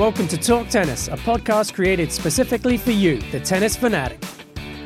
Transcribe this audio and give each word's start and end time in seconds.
Welcome 0.00 0.28
to 0.28 0.38
Talk 0.38 0.68
Tennis, 0.68 1.08
a 1.08 1.16
podcast 1.18 1.74
created 1.74 2.10
specifically 2.10 2.78
for 2.78 2.90
you, 2.90 3.20
the 3.32 3.38
tennis 3.38 3.76
fanatic. 3.76 4.18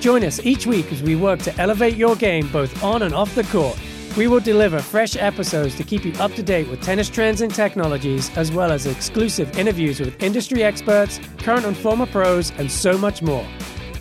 Join 0.01 0.25
us 0.25 0.45
each 0.45 0.67
week 0.67 0.91
as 0.91 1.05
we 1.05 1.15
work 1.15 1.39
to 1.43 1.57
elevate 1.61 1.95
your 1.95 2.17
game 2.17 2.49
both 2.49 2.83
on 2.83 3.03
and 3.03 3.15
off 3.15 3.33
the 3.37 3.45
court. 3.45 3.79
We 4.17 4.27
will 4.27 4.41
deliver 4.41 4.81
fresh 4.81 5.15
episodes 5.15 5.77
to 5.77 5.85
keep 5.85 6.05
you 6.05 6.13
up 6.15 6.33
to 6.33 6.43
date 6.43 6.69
with 6.69 6.83
tennis 6.83 7.09
trends 7.09 7.43
and 7.43 7.55
technologies, 7.55 8.37
as 8.37 8.51
well 8.51 8.73
as 8.73 8.87
exclusive 8.87 9.57
interviews 9.57 10.01
with 10.01 10.21
industry 10.21 10.65
experts, 10.65 11.21
current 11.39 11.65
and 11.65 11.77
former 11.77 12.07
pros, 12.07 12.51
and 12.59 12.69
so 12.69 12.99
much 12.99 13.23
more. 13.23 13.47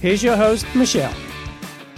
Here's 0.01 0.23
your 0.23 0.35
host, 0.35 0.65
Michelle. 0.73 1.13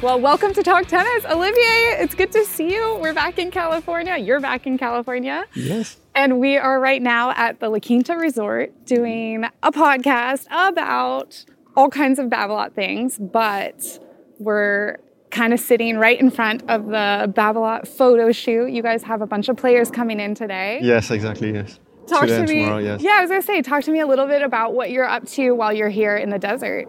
Well, 0.04 0.20
welcome 0.20 0.54
to 0.54 0.62
Talk 0.62 0.88
Tennis. 0.88 1.24
Olivier, 1.24 2.02
it's 2.02 2.16
good 2.16 2.34
to 2.34 2.44
see 2.44 2.74
you. 2.74 2.98
We're 3.02 3.14
back 3.14 3.40
in 3.40 3.50
California. 3.50 4.18
You're 4.18 4.42
back 4.42 4.68
in 4.68 4.78
California. 4.78 5.46
Yes. 5.54 5.96
And 6.16 6.40
we 6.40 6.56
are 6.58 6.80
right 6.80 7.02
now 7.02 7.32
at 7.32 7.60
the 7.60 7.68
La 7.68 7.80
Quinta 7.80 8.16
Resort 8.16 8.86
doing 8.86 9.44
a 9.62 9.72
podcast 9.72 10.46
about 10.50 11.44
all 11.76 11.90
kinds 11.90 12.20
of 12.20 12.28
Babolat 12.28 12.72
things, 12.74 13.18
but 13.20 14.00
we're 14.40 14.96
kind 15.32 15.54
of 15.54 15.60
sitting 15.60 15.98
right 15.98 16.18
in 16.18 16.32
front 16.32 16.64
of 16.70 16.86
the 16.86 17.34
Babolat 17.36 17.86
photo 17.86 18.32
shoot. 18.32 18.72
You 18.72 18.82
guys 18.82 19.04
have 19.04 19.22
a 19.22 19.28
bunch 19.28 19.50
of 19.50 19.58
players 19.58 19.92
coming 19.92 20.22
in 20.22 20.36
today. 20.36 20.80
Yes, 20.82 21.12
exactly. 21.12 21.52
Yes. 21.52 21.80
Talk 22.08 22.22
Today 22.22 22.46
to 22.46 22.54
me. 22.54 22.60
tomorrow, 22.62 22.78
yes. 22.78 23.02
Yeah, 23.02 23.16
I 23.18 23.22
was 23.22 23.30
gonna 23.32 23.42
say, 23.42 23.62
talk 23.62 23.84
to 23.84 23.92
me 23.92 24.00
a 24.00 24.08
little 24.08 24.28
bit 24.28 24.42
about 24.42 24.74
what 24.74 24.92
you're 24.92 25.10
up 25.10 25.28
to 25.30 25.52
while 25.52 25.74
you're 25.74 25.90
here 25.90 26.16
in 26.16 26.30
the 26.30 26.40
desert. 26.40 26.88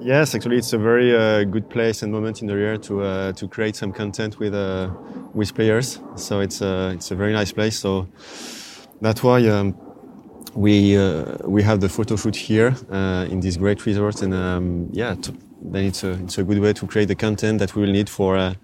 Yes, 0.00 0.34
actually, 0.34 0.56
it's 0.56 0.72
a 0.72 0.78
very 0.78 1.14
uh, 1.14 1.44
good 1.44 1.68
place 1.70 2.02
and 2.02 2.10
moment 2.10 2.40
in 2.40 2.48
the 2.48 2.54
year 2.54 2.76
to 2.78 3.02
uh, 3.02 3.32
to 3.32 3.46
create 3.46 3.76
some 3.76 3.92
content 3.92 4.40
with 4.40 4.54
uh, 4.54 4.90
with 5.34 5.54
players. 5.54 6.00
So 6.16 6.40
it's 6.40 6.60
a 6.62 6.92
it's 6.94 7.10
a 7.10 7.14
very 7.14 7.32
nice 7.34 7.52
place. 7.52 7.78
So 7.78 8.08
that's 9.04 9.22
why 9.22 9.46
um, 9.46 9.74
we 10.54 10.96
uh, 10.96 11.36
we 11.44 11.62
have 11.62 11.80
the 11.80 11.88
photo 11.88 12.16
shoot 12.16 12.36
here 12.36 12.74
uh, 12.90 13.26
in 13.30 13.40
this 13.40 13.56
great 13.56 13.84
resort, 13.86 14.22
and 14.22 14.32
um, 14.34 14.88
yeah, 14.92 15.14
to, 15.14 15.34
then 15.62 15.84
it's 15.84 16.02
a 16.04 16.12
it's 16.24 16.38
a 16.38 16.44
good 16.44 16.58
way 16.58 16.72
to 16.72 16.86
create 16.86 17.08
the 17.08 17.14
content 17.14 17.58
that 17.58 17.74
we 17.74 17.82
will 17.82 17.92
need 17.92 18.08
for. 18.08 18.36
Uh, 18.36 18.54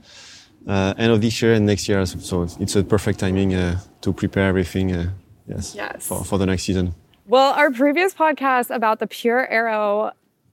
uh, 0.67 0.93
end 0.99 1.11
of 1.11 1.21
this 1.23 1.41
year 1.41 1.55
and 1.55 1.65
next 1.65 1.89
year, 1.89 2.05
so 2.05 2.47
it's 2.61 2.77
a 2.77 2.85
perfect 2.85 3.19
timing 3.19 3.55
uh, 3.55 3.81
to 4.03 4.13
prepare 4.13 4.47
everything. 4.49 4.95
Uh, 4.95 5.11
yes, 5.49 5.75
Yes. 5.75 6.07
For, 6.07 6.23
for 6.23 6.39
the 6.39 6.47
next 6.47 6.65
season. 6.65 6.95
Well, 7.27 7.55
our 7.55 7.71
previous 7.71 8.13
podcast 8.13 8.75
about 8.75 8.99
the 8.99 9.07
Pure 9.07 9.49
Aero 9.49 10.13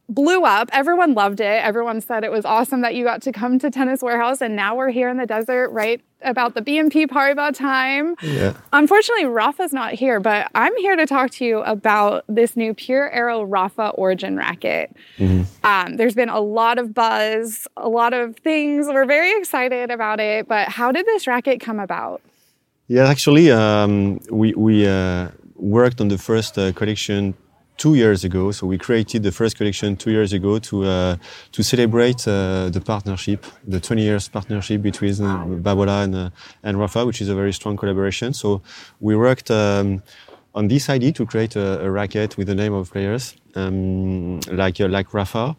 blew 0.10 0.44
up. 0.44 0.70
Everyone 0.72 1.14
loved 1.14 1.40
it. 1.40 1.64
Everyone 1.64 2.00
said 2.02 2.24
it 2.24 2.32
was 2.32 2.46
awesome 2.46 2.82
that 2.82 2.96
you 2.96 3.04
got 3.04 3.22
to 3.24 3.32
come 3.32 3.60
to 3.60 3.70
Tennis 3.70 4.02
Warehouse, 4.02 4.42
and 4.42 4.56
now 4.56 4.76
we're 4.76 4.90
here 4.90 5.10
in 5.10 5.18
the 5.18 5.26
desert, 5.26 5.70
right 5.72 6.02
about 6.22 6.56
the 6.56 6.62
BNP 6.62 7.08
Paribas 7.08 7.56
time. 7.56 8.16
Yeah. 8.22 8.54
Unfortunately, 8.74 9.26
Rafa's 9.26 9.74
not 9.74 9.94
here, 9.94 10.20
but 10.20 10.50
I'm 10.56 10.76
here 10.78 10.96
to 10.96 11.06
talk 11.06 11.32
to 11.32 11.46
you 11.46 11.60
about 11.60 12.24
this 12.28 12.56
new 12.56 12.74
Pure 12.74 13.12
Aero 13.12 13.44
Rafa 13.44 13.90
Origin 13.90 14.36
racket. 14.36 14.96
Hmm. 15.18 15.44
Um, 15.64 15.98
there's 15.98 16.16
been 16.16 16.30
a 16.30 16.40
lot 16.40 16.80
of 16.80 16.94
buzz, 16.94 17.68
a 17.78 17.90
lot 17.90 18.14
of 18.14 18.36
things. 18.38 18.88
We're 18.88 19.06
very 19.06 19.38
excited 19.38 19.92
about 19.92 20.20
it, 20.20 20.48
but 20.48 20.70
how 20.70 20.92
did 20.92 21.06
this 21.06 21.28
racket 21.28 21.60
come 21.60 21.80
about? 21.80 22.22
Yeah, 22.88 23.08
actually, 23.08 23.52
um, 23.52 24.22
we 24.32 24.54
we 24.54 24.88
uh, 24.88 25.30
worked 25.56 26.00
on 26.00 26.08
the 26.08 26.18
first 26.18 26.58
uh, 26.58 26.72
collection 26.72 27.34
two 27.78 27.96
years 27.96 28.24
ago. 28.24 28.52
So 28.52 28.68
we 28.68 28.78
created 28.78 29.24
the 29.24 29.32
first 29.32 29.58
collection 29.58 29.96
two 29.96 30.12
years 30.12 30.34
ago 30.34 30.60
to 30.60 30.84
uh, 30.84 31.16
to 31.52 31.64
celebrate 31.64 32.28
uh, 32.28 32.70
the 32.70 32.82
partnership, 32.82 33.46
the 33.66 33.80
20 33.80 34.02
years 34.02 34.28
partnership 34.28 34.82
between 34.82 35.14
uh, 35.22 35.46
Babolat 35.46 36.04
and 36.04 36.16
uh, 36.16 36.30
and 36.64 36.80
Rafa, 36.80 37.06
which 37.06 37.22
is 37.22 37.30
a 37.30 37.36
very 37.36 37.54
strong 37.54 37.78
collaboration. 37.78 38.34
So 38.34 38.62
we 39.00 39.16
worked. 39.16 39.52
Um, 39.52 40.04
on 40.56 40.68
this 40.68 40.90
idea 40.90 41.12
to 41.12 41.24
create 41.24 41.56
a, 41.56 41.86
a 41.86 41.92
racket 41.92 42.36
with 42.36 42.48
the 42.48 42.56
name 42.56 42.74
of 42.74 42.92
players 42.92 43.36
um, 43.58 44.40
like 44.52 44.80
uh, 44.80 44.88
like 44.88 45.14
Rafa, 45.14 45.56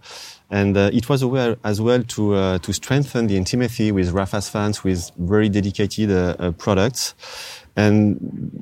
and 0.51 0.77
uh, 0.77 0.91
it 0.93 1.09
was 1.09 1.23
a 1.23 1.29
way 1.29 1.57
as 1.65 1.81
well 1.81 2.03
to 2.03 2.35
uh, 2.35 2.59
to 2.59 2.73
strengthen 2.73 3.27
the 3.27 3.37
intimacy 3.37 3.93
with 3.93 4.11
Rafa's 4.11 4.49
fans 4.49 4.85
with 4.85 5.11
very 5.19 5.49
dedicated 5.49 6.11
uh, 6.11 6.37
uh, 6.39 6.51
products. 6.53 7.15
And 7.77 8.19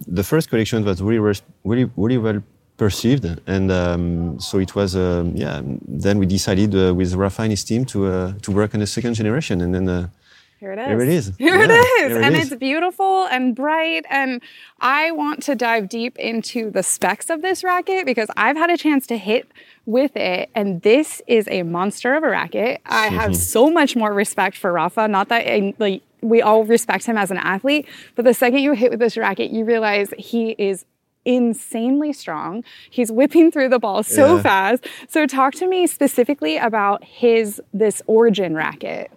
the 0.07 0.25
first 0.25 0.51
collection 0.51 0.85
was 0.85 1.01
really 1.01 1.41
really 1.65 1.91
really 1.97 2.19
well 2.19 2.43
perceived, 2.77 3.25
and 3.47 3.71
um, 3.71 4.39
so 4.41 4.59
it 4.59 4.75
was 4.75 4.95
um, 4.97 5.33
yeah. 5.35 5.61
Then 5.87 6.19
we 6.19 6.27
decided 6.27 6.75
uh, 6.75 6.95
with 6.95 7.15
Rafa 7.15 7.43
and 7.43 7.53
his 7.53 7.65
team 7.65 7.85
to 7.87 8.07
uh, 8.07 8.33
to 8.43 8.51
work 8.53 8.75
on 8.75 8.81
the 8.81 8.87
second 8.87 9.15
generation, 9.15 9.61
and 9.61 9.75
then. 9.75 9.89
Uh, 9.89 10.09
Here 10.59 10.73
it 10.73 10.79
is. 10.79 10.87
Here 10.89 11.03
it 11.03 11.09
is. 11.19 11.25
Here 11.39 11.61
it 11.65 11.71
Yeah, 11.71 11.81
is. 12.05 12.09
here 12.09 12.21
it 12.21 12.25
and 12.25 12.35
is. 12.35 12.43
it's 12.53 12.57
beautiful 12.59 13.27
and 13.35 13.55
bright. 13.55 14.05
And 14.09 14.41
I 14.81 15.11
want 15.13 15.43
to 15.49 15.55
dive 15.55 15.85
deep 15.99 16.15
into 16.19 16.71
the 16.77 16.83
specs 16.83 17.29
of 17.35 17.39
this 17.43 17.63
racket 17.63 18.07
because 18.07 18.31
I've 18.39 18.57
had 18.57 18.71
a 18.71 18.79
chance 18.79 19.07
to 19.09 19.17
hit 19.19 19.45
with 19.85 20.17
it. 20.17 20.49
And 20.55 20.81
this 20.81 21.21
is 21.27 21.47
a 21.49 21.63
monster 21.63 22.15
of 22.17 22.23
a 22.25 22.31
racket. 22.31 22.81
I 22.87 23.09
have 23.21 23.37
so 23.37 23.69
much 23.79 23.97
more 23.97 24.15
respect 24.15 24.57
for 24.57 24.73
Rafa. 24.73 25.07
Not 25.09 25.29
that 25.29 25.43
I, 25.47 25.75
like, 25.79 26.01
we 26.23 26.41
all 26.41 26.65
respect 26.65 27.05
him 27.05 27.19
as 27.19 27.31
an 27.31 27.37
athlete, 27.55 27.85
but 28.15 28.25
the 28.25 28.33
second 28.43 28.61
you 28.61 28.73
hit 28.73 28.91
with 28.91 29.01
this 29.01 29.17
racket, 29.19 29.51
you 29.51 29.63
realize 29.67 30.09
he 30.17 30.45
is 30.71 30.87
insanely 31.27 32.13
strong. 32.13 32.65
He's 32.91 33.11
whipping 33.13 33.51
through 33.51 33.69
the 33.69 33.79
ball 33.79 34.03
so 34.03 34.37
Yeah. 34.37 34.43
fast. 34.43 34.87
So 35.09 35.27
talk 35.27 35.53
to 35.57 35.67
me 35.67 35.87
specifically 35.87 36.57
about 36.57 37.05
his 37.05 37.61
this 37.75 38.01
origin 38.07 38.55
racket. 38.55 39.11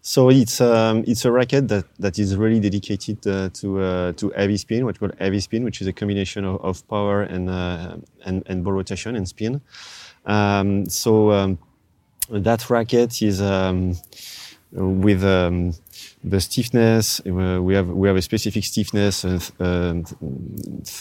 So 0.00 0.30
it's 0.30 0.60
um, 0.60 1.04
it's 1.06 1.24
a 1.26 1.30
racket 1.30 1.68
that, 1.68 1.84
that 1.98 2.18
is 2.18 2.34
really 2.36 2.60
dedicated 2.60 3.26
uh, 3.26 3.50
to 3.60 3.80
uh, 3.80 4.12
to 4.12 4.30
heavy 4.30 4.56
spin, 4.56 4.84
what 4.86 4.98
we 5.00 5.08
call 5.08 5.16
heavy 5.18 5.40
spin, 5.40 5.64
which 5.64 5.80
is 5.82 5.86
a 5.86 5.92
combination 5.92 6.44
of, 6.46 6.56
of 6.64 6.86
power 6.88 7.22
and, 7.22 7.50
uh, 7.50 7.96
and 8.24 8.42
and 8.46 8.64
ball 8.64 8.72
rotation 8.72 9.16
and 9.16 9.28
spin. 9.28 9.60
Um, 10.24 10.86
so 10.88 11.32
um, 11.32 11.58
that 12.30 12.70
racket 12.70 13.20
is 13.20 13.40
um, 13.42 13.96
with 14.72 15.24
um, 15.24 15.74
the 16.24 16.40
stiffness. 16.40 17.20
uh, 17.26 17.62
We 17.62 17.74
have 17.74 17.88
we 17.88 18.08
have 18.08 18.16
a 18.16 18.22
specific 18.22 18.64
stiffness, 18.64 19.24
of, 19.24 19.52
um, 19.60 20.04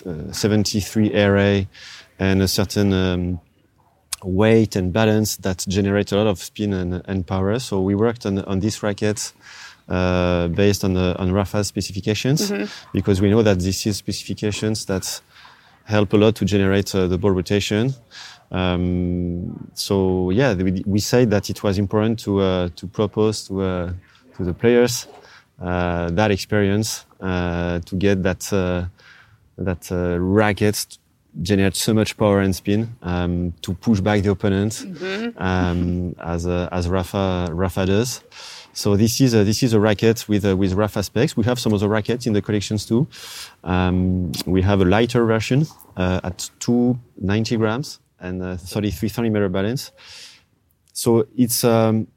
uh, 0.06 0.32
73 0.32 1.14
RA, 1.16 1.66
and 2.20 2.42
a 2.42 2.48
certain 2.48 2.94
um, 2.94 3.40
weight 4.24 4.76
and 4.76 4.92
balance 4.92 5.38
that 5.38 5.66
generate 5.68 6.12
a 6.12 6.18
lot 6.18 6.28
of 6.28 6.40
spin 6.40 6.74
and, 6.74 7.02
and 7.06 7.26
power. 7.26 7.60
So 7.60 7.82
we 7.82 7.96
worked 7.96 8.26
on, 8.26 8.40
on 8.40 8.60
this 8.60 8.82
racket 8.84 9.32
uh, 9.88 10.48
based 10.50 10.84
on 10.84 10.94
the, 10.94 11.16
on 11.18 11.32
Rafa's 11.32 11.68
specifications 11.68 12.52
because 12.94 13.22
we 13.22 13.30
know 13.30 13.42
that 13.44 13.60
this 13.60 13.86
is 13.86 13.98
specifications 13.98 14.86
that 14.86 15.22
help 15.86 16.14
a 16.14 16.18
lot 16.18 16.36
to 16.36 16.46
generate 16.46 16.94
uh, 16.96 17.08
the 17.08 17.18
ball 17.18 17.32
rotation. 17.32 17.94
Um, 18.52 19.70
so 19.74 20.30
yeah, 20.32 20.54
we, 20.54 20.84
we 20.86 21.00
said 21.00 21.30
that 21.32 21.50
it 21.50 21.64
was 21.64 21.78
important 21.78 22.20
to 22.20 22.40
uh, 22.40 22.70
to 22.76 22.88
propose 22.88 23.48
to 23.48 23.62
uh, 23.62 23.94
to 24.38 24.44
the 24.44 24.54
players 24.54 25.08
uh, 25.62 26.10
that 26.12 26.32
experience 26.32 27.06
uh, 27.20 27.80
to 27.80 27.96
get 27.96 28.24
that 28.24 28.52
uh, 28.54 28.86
that 29.58 29.92
uh, 29.92 30.18
racket 30.20 30.98
generate 31.42 31.76
so 31.76 31.94
much 31.94 32.18
power 32.18 32.40
and 32.40 32.56
spin 32.56 32.96
um, 33.02 33.54
to 33.62 33.74
push 33.74 34.00
back 34.00 34.24
the 34.24 34.32
opponent 34.32 34.86
um, 35.38 36.16
as 36.20 36.48
uh, 36.48 36.70
as 36.72 36.88
Rafa 36.88 37.50
Rafa 37.52 37.86
does. 37.86 38.24
So 38.74 38.96
this 38.96 39.20
is 39.22 39.34
a, 39.34 39.44
this 39.44 39.64
is 39.64 39.74
a 39.74 39.80
racket 39.80 40.30
with 40.30 40.46
uh, 40.46 40.56
with 40.56 40.74
Rafa 40.74 41.02
specs. 41.02 41.36
We 41.36 41.44
have 41.46 41.60
some 41.60 41.74
other 41.74 41.88
rackets 41.88 42.28
in 42.28 42.34
the 42.34 42.42
collections 42.42 42.86
too. 42.86 43.08
Um, 43.64 44.32
we 44.46 44.62
have 44.62 44.82
a 44.82 44.86
lighter 44.86 45.26
version 45.26 45.66
uh, 45.96 46.22
at 46.24 46.50
290 46.60 47.58
grams 47.58 48.00
and 48.20 48.42
uh, 48.44 48.58
33 48.58 49.10
centimeter 49.10 49.50
balance. 49.50 49.92
So 50.94 51.28
it's 51.36 51.64
um, 51.64 52.08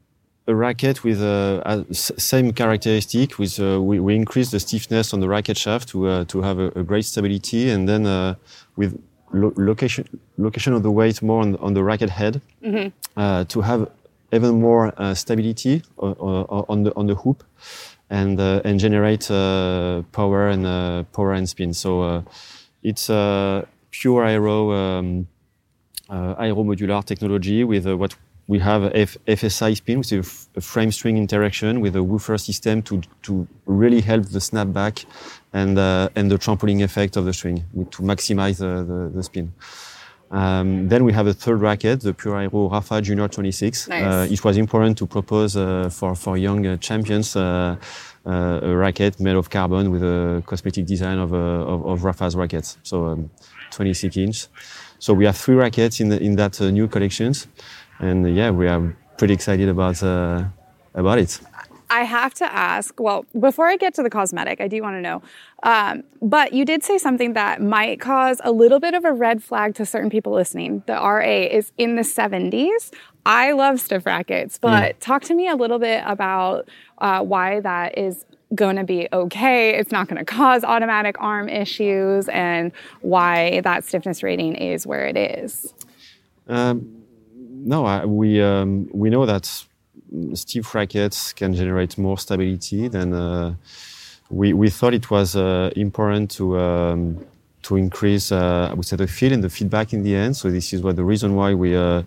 a 0.51 0.55
racket 0.55 1.03
with 1.03 1.19
uh, 1.21 1.83
same 1.93 2.51
characteristic. 2.53 3.39
With 3.39 3.59
uh, 3.59 3.81
we, 3.81 3.99
we 3.99 4.15
increase 4.15 4.51
the 4.51 4.59
stiffness 4.59 5.13
on 5.13 5.19
the 5.19 5.27
racket 5.35 5.57
shaft 5.57 5.89
to 5.89 5.97
uh, 6.07 6.25
to 6.25 6.41
have 6.41 6.57
a, 6.59 6.67
a 6.81 6.83
great 6.83 7.05
stability, 7.05 7.69
and 7.73 7.87
then 7.87 8.05
uh, 8.05 8.35
with 8.75 8.91
lo- 9.33 9.53
location 9.57 10.03
location 10.37 10.73
of 10.73 10.81
the 10.83 10.91
weight 10.91 11.21
more 11.21 11.41
on, 11.41 11.55
on 11.57 11.73
the 11.73 11.83
racket 11.83 12.09
head 12.09 12.41
uh, 13.17 13.43
to 13.45 13.61
have 13.61 13.89
even 14.31 14.61
more 14.61 14.93
uh, 14.97 15.13
stability 15.13 15.81
on 15.97 16.83
the 16.83 16.91
on 16.95 17.07
the 17.07 17.15
hoop, 17.15 17.43
and 18.09 18.39
uh, 18.39 18.61
and 18.67 18.79
generate 18.79 19.29
uh, 19.31 20.01
power 20.11 20.49
and 20.49 20.65
uh, 20.65 21.03
power 21.15 21.33
and 21.33 21.47
spin. 21.49 21.73
So 21.73 22.01
uh, 22.01 22.21
it's 22.83 23.09
a 23.09 23.65
pure 23.91 24.25
aero. 24.25 24.71
Um, 24.71 25.27
uh, 26.09 26.35
aeromodular 26.35 27.03
technology 27.05 27.63
with 27.63 27.87
uh, 27.87 27.95
what 27.95 28.13
we 28.51 28.59
have 28.59 28.83
F- 28.93 29.17
FSI 29.39 29.71
spin, 29.77 29.99
which 29.99 30.11
is 30.11 30.49
a, 30.57 30.61
frame 30.61 30.91
string 30.91 31.15
interaction 31.17 31.79
with 31.79 31.95
a 31.95 32.03
woofer 32.03 32.37
system 32.37 32.81
to, 32.81 33.01
to 33.25 33.47
really 33.65 34.01
help 34.01 34.23
the 34.35 34.39
snapback 34.39 35.05
and, 35.53 35.77
uh, 35.77 36.17
and 36.17 36.29
the 36.29 36.37
trampoline 36.37 36.83
effect 36.83 37.15
of 37.15 37.23
the 37.23 37.33
string 37.39 37.57
to 37.93 37.99
maximize 38.11 38.57
the, 38.57 38.73
the, 38.91 38.99
the 39.15 39.23
spin. 39.23 39.53
Um, 40.31 40.89
then 40.89 41.05
we 41.05 41.13
have 41.13 41.27
a 41.27 41.33
third 41.33 41.61
racket, 41.61 42.01
the 42.01 42.13
Pure 42.13 42.41
Aero 42.41 42.69
Rafa 42.69 43.01
Junior 43.01 43.29
26. 43.29 43.87
Nice. 43.87 44.03
Uh, 44.03 44.27
it 44.29 44.43
was 44.43 44.57
important 44.57 44.97
to 44.97 45.05
propose 45.05 45.55
uh, 45.55 45.89
for, 45.89 46.13
for 46.15 46.37
young 46.37 46.65
uh, 46.65 46.75
champions 46.77 47.35
uh, 47.37 47.77
uh, 48.25 48.59
a 48.63 48.75
racket 48.75 49.19
made 49.19 49.35
of 49.35 49.49
carbon 49.49 49.91
with 49.91 50.03
a 50.03 50.43
cosmetic 50.45 50.85
design 50.85 51.19
of, 51.19 51.33
uh, 51.33 51.37
of, 51.37 51.85
of 51.85 52.03
Rafa's 52.03 52.35
rackets. 52.35 52.77
So 52.83 53.05
um, 53.07 53.29
26 53.71 54.17
inch. 54.17 54.47
so 54.99 55.13
we 55.13 55.25
have 55.25 55.35
three 55.35 55.55
rackets 55.55 55.99
in 55.99 56.09
the, 56.09 56.21
in 56.21 56.35
that 56.35 56.61
uh, 56.61 56.69
new 56.69 56.87
collections, 56.87 57.47
and 58.01 58.35
yeah, 58.35 58.51
we 58.51 58.67
are 58.67 58.95
pretty 59.17 59.33
excited 59.33 59.69
about 59.69 60.01
uh, 60.03 60.45
about 60.93 61.19
it. 61.19 61.39
I 61.89 62.03
have 62.03 62.33
to 62.35 62.45
ask. 62.51 62.97
Well, 62.99 63.25
before 63.37 63.67
I 63.67 63.75
get 63.75 63.93
to 63.95 64.03
the 64.03 64.09
cosmetic, 64.09 64.61
I 64.61 64.69
do 64.69 64.81
want 64.81 64.95
to 64.95 65.01
know. 65.01 65.21
Um, 65.63 66.03
but 66.21 66.53
you 66.53 66.63
did 66.63 66.83
say 66.83 66.97
something 66.97 67.33
that 67.33 67.61
might 67.61 67.99
cause 67.99 68.39
a 68.45 68.51
little 68.51 68.79
bit 68.79 68.93
of 68.93 69.03
a 69.03 69.11
red 69.11 69.43
flag 69.43 69.75
to 69.75 69.85
certain 69.85 70.09
people 70.09 70.31
listening. 70.31 70.83
The 70.87 70.93
RA 70.93 71.47
is 71.57 71.73
in 71.77 71.97
the 71.97 72.03
70s. 72.03 72.93
I 73.25 73.51
love 73.51 73.81
stiff 73.81 74.05
rackets, 74.05 74.57
but 74.57 74.95
mm. 74.95 74.99
talk 75.01 75.23
to 75.23 75.33
me 75.33 75.49
a 75.49 75.55
little 75.55 75.79
bit 75.79 76.01
about 76.07 76.69
uh, 76.99 77.23
why 77.23 77.59
that 77.59 77.97
is 77.97 78.25
going 78.55 78.77
to 78.77 78.85
be 78.85 79.09
okay. 79.11 79.77
It's 79.77 79.91
not 79.91 80.07
going 80.07 80.17
to 80.17 80.25
cause 80.25 80.63
automatic 80.63 81.17
arm 81.19 81.49
issues, 81.49 82.29
and 82.29 82.71
why 83.01 83.59
that 83.61 83.83
stiffness 83.83 84.23
rating 84.23 84.55
is 84.55 84.87
where 84.87 85.05
it 85.05 85.17
is. 85.17 85.73
Um, 86.47 87.00
no, 87.63 87.85
I, 87.85 88.05
we 88.05 88.41
um, 88.41 88.89
we 88.93 89.09
know 89.09 89.25
that 89.25 89.45
stiff 90.33 90.75
rackets 90.75 91.33
can 91.33 91.53
generate 91.53 91.97
more 91.97 92.17
stability 92.17 92.87
than 92.87 93.13
uh, 93.13 93.53
we, 94.29 94.53
we 94.53 94.69
thought 94.69 94.93
it 94.93 95.09
was 95.09 95.35
uh, 95.35 95.71
important 95.75 96.31
to 96.31 96.57
um, 96.59 97.25
to 97.63 97.75
increase 97.75 98.31
uh, 98.31 98.69
I 98.71 98.73
would 98.73 98.85
say 98.85 98.95
the 98.95 99.07
feel 99.07 99.33
and 99.33 99.43
the 99.43 99.49
feedback 99.49 99.93
in 99.93 100.03
the 100.03 100.15
end. 100.15 100.35
So 100.37 100.49
this 100.49 100.73
is 100.73 100.81
what 100.81 100.95
the 100.95 101.03
reason 101.03 101.35
why 101.35 101.53
we 101.53 101.75
uh, 101.75 102.03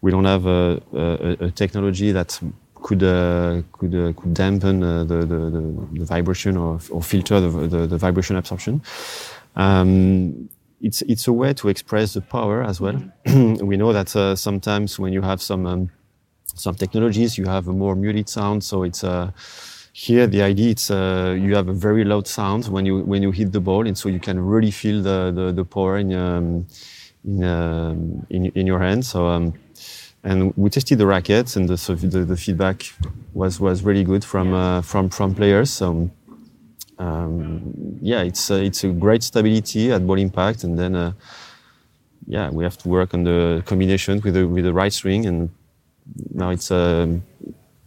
we 0.00 0.10
don't 0.10 0.26
have 0.26 0.46
a, 0.46 0.80
a, 0.92 1.46
a 1.46 1.50
technology 1.50 2.12
that 2.12 2.38
could 2.84 3.02
uh, 3.02 3.62
could 3.72 3.94
uh, 3.94 4.12
could 4.12 4.34
dampen 4.34 4.80
the, 4.80 5.04
the, 5.04 5.26
the, 5.26 5.98
the, 6.00 6.04
vibration 6.04 6.56
or, 6.56 6.78
or 6.90 7.02
filter 7.02 7.40
the, 7.40 7.86
the, 7.86 7.96
vibration 7.96 8.36
absorption. 8.36 8.82
Um, 9.56 10.50
it's 10.80 11.02
it's 11.02 11.28
a 11.28 11.32
way 11.32 11.54
to 11.54 11.68
express 11.68 12.14
the 12.14 12.20
power 12.20 12.62
as 12.62 12.80
well. 12.80 13.02
Mm-hmm. 13.26 13.66
we 13.70 13.76
know 13.76 13.92
that 13.92 14.08
sometimes 14.38 14.98
when 14.98 15.12
you 15.12 15.22
have 15.22 15.40
some 15.40 15.66
um, 15.66 15.90
some 16.54 16.74
technologies 16.74 17.36
you 17.38 17.46
have 17.46 17.68
a 17.68 17.72
more 17.72 17.96
muted 17.96 18.28
sound. 18.28 18.62
So 18.64 18.82
it's 18.82 19.04
uh, 19.04 19.30
here 19.92 20.26
the 20.26 20.42
idea 20.42 20.70
it's 20.70 20.90
uh, 20.90 21.36
you 21.38 21.54
have 21.54 21.68
a 21.68 21.72
very 21.72 22.04
loud 22.04 22.26
sound 22.26 22.68
when 22.68 22.86
you 22.86 23.00
when 23.00 23.22
you 23.22 23.30
hit 23.30 23.52
the 23.52 23.60
ball. 23.60 23.86
And 23.86 23.96
so 23.96 24.08
you 24.08 24.20
can 24.20 24.38
really 24.40 24.70
feel 24.70 25.02
the 25.02 25.32
the, 25.34 25.52
the 25.52 25.64
power 25.64 25.98
in 25.98 26.12
um, 26.12 26.66
in, 27.24 27.42
um, 27.44 28.26
in, 28.30 28.46
in 28.54 28.66
your 28.66 28.78
hand. 28.78 29.04
So 29.04 29.26
um, 29.26 29.54
and 30.22 30.54
we 30.56 30.70
tested 30.70 30.98
the 30.98 31.06
rackets 31.06 31.56
and 31.56 31.68
the, 31.68 31.76
so 31.76 31.94
the, 31.94 32.24
the, 32.24 32.36
feedback 32.36 32.82
was 33.34 33.60
was 33.60 33.82
really 33.82 34.04
good 34.04 34.24
from 34.24 34.54
uh, 34.54 34.80
from 34.80 35.10
from 35.10 35.34
players. 35.34 35.70
So 35.70 36.10
um, 36.98 37.98
yeah 38.00 38.22
it's 38.22 38.50
uh, 38.50 38.54
it's 38.54 38.84
a 38.84 38.88
great 38.88 39.22
stability 39.22 39.92
at 39.92 40.06
ball 40.06 40.18
impact 40.18 40.64
and 40.64 40.78
then 40.78 40.94
uh, 40.94 41.12
yeah 42.26 42.50
we 42.50 42.64
have 42.64 42.78
to 42.78 42.88
work 42.88 43.14
on 43.14 43.24
the 43.24 43.62
combination 43.66 44.20
with 44.20 44.34
the 44.34 44.46
with 44.46 44.64
the 44.64 44.72
right 44.72 44.92
swing 44.92 45.26
and 45.26 45.50
now 46.32 46.50
it's 46.50 46.70
a 46.70 47.02
um, 47.02 47.22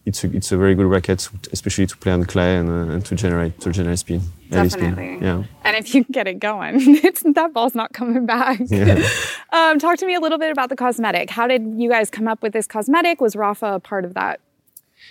it's 0.08 0.24
a, 0.24 0.34
it's 0.34 0.54
a 0.54 0.58
very 0.58 0.74
good 0.74 0.86
racket, 0.86 1.28
especially 1.52 1.86
to 1.86 1.98
play 1.98 2.14
on 2.14 2.24
clay 2.24 2.56
and, 2.56 2.70
uh, 2.70 2.94
and 2.94 3.06
to 3.06 3.14
generate 3.14 3.60
to 3.60 3.72
generate 3.72 4.00
speed. 4.00 4.22
Definitely. 4.50 5.18
Speed. 5.18 5.22
Yeah. 5.22 5.44
And 5.66 5.76
if 5.76 5.94
you 5.94 6.06
get 6.06 6.28
it 6.28 6.40
going, 6.40 6.76
it's 7.04 7.24
that 7.24 7.54
ball's 7.54 7.76
not 7.76 7.92
coming 7.92 8.26
back. 8.26 8.58
Yeah. 8.68 9.06
um, 9.52 9.80
talk 9.80 9.98
to 9.98 10.06
me 10.06 10.16
a 10.16 10.22
little 10.22 10.38
bit 10.38 10.50
about 10.50 10.70
the 10.70 10.78
cosmetic. 10.78 11.30
How 11.30 11.46
did 11.46 11.74
you 11.76 11.90
guys 11.90 12.10
come 12.10 12.28
up 12.30 12.42
with 12.42 12.54
this 12.54 12.68
cosmetic? 12.68 13.20
Was 13.20 13.36
Rafa 13.36 13.74
a 13.74 13.80
part 13.82 14.06
of 14.06 14.14
that? 14.14 14.40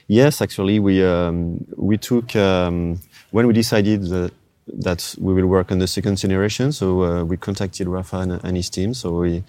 Yes, 0.08 0.40
actually, 0.40 0.78
we 0.78 1.04
um, 1.04 1.66
we 1.76 1.98
took 1.98 2.34
um, 2.34 2.98
when 3.31 3.46
we 3.46 3.52
decided 3.52 4.02
that 4.08 4.32
that 4.69 5.14
we 5.20 5.32
will 5.32 5.46
work 5.46 5.70
on 5.70 5.78
the 5.78 5.87
second 5.87 6.17
generation. 6.17 6.73
So 6.73 7.05
uh, 7.05 7.25
we 7.25 7.37
contacted 7.37 7.87
Rafa 7.87 8.17
and, 8.19 8.32
and 8.44 8.56
his 8.56 8.69
team. 8.69 8.94
So 8.94 9.20
we 9.20 9.44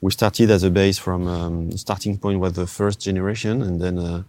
we 0.00 0.10
started 0.12 0.50
as 0.50 0.62
a 0.62 0.70
base 0.70 0.98
from 0.98 1.26
um, 1.26 1.72
starting 1.76 2.18
point 2.18 2.40
was 2.40 2.52
the 2.54 2.66
first 2.66 3.00
generation, 3.00 3.62
and 3.62 3.80
then 3.80 3.98
uh, 3.98 4.22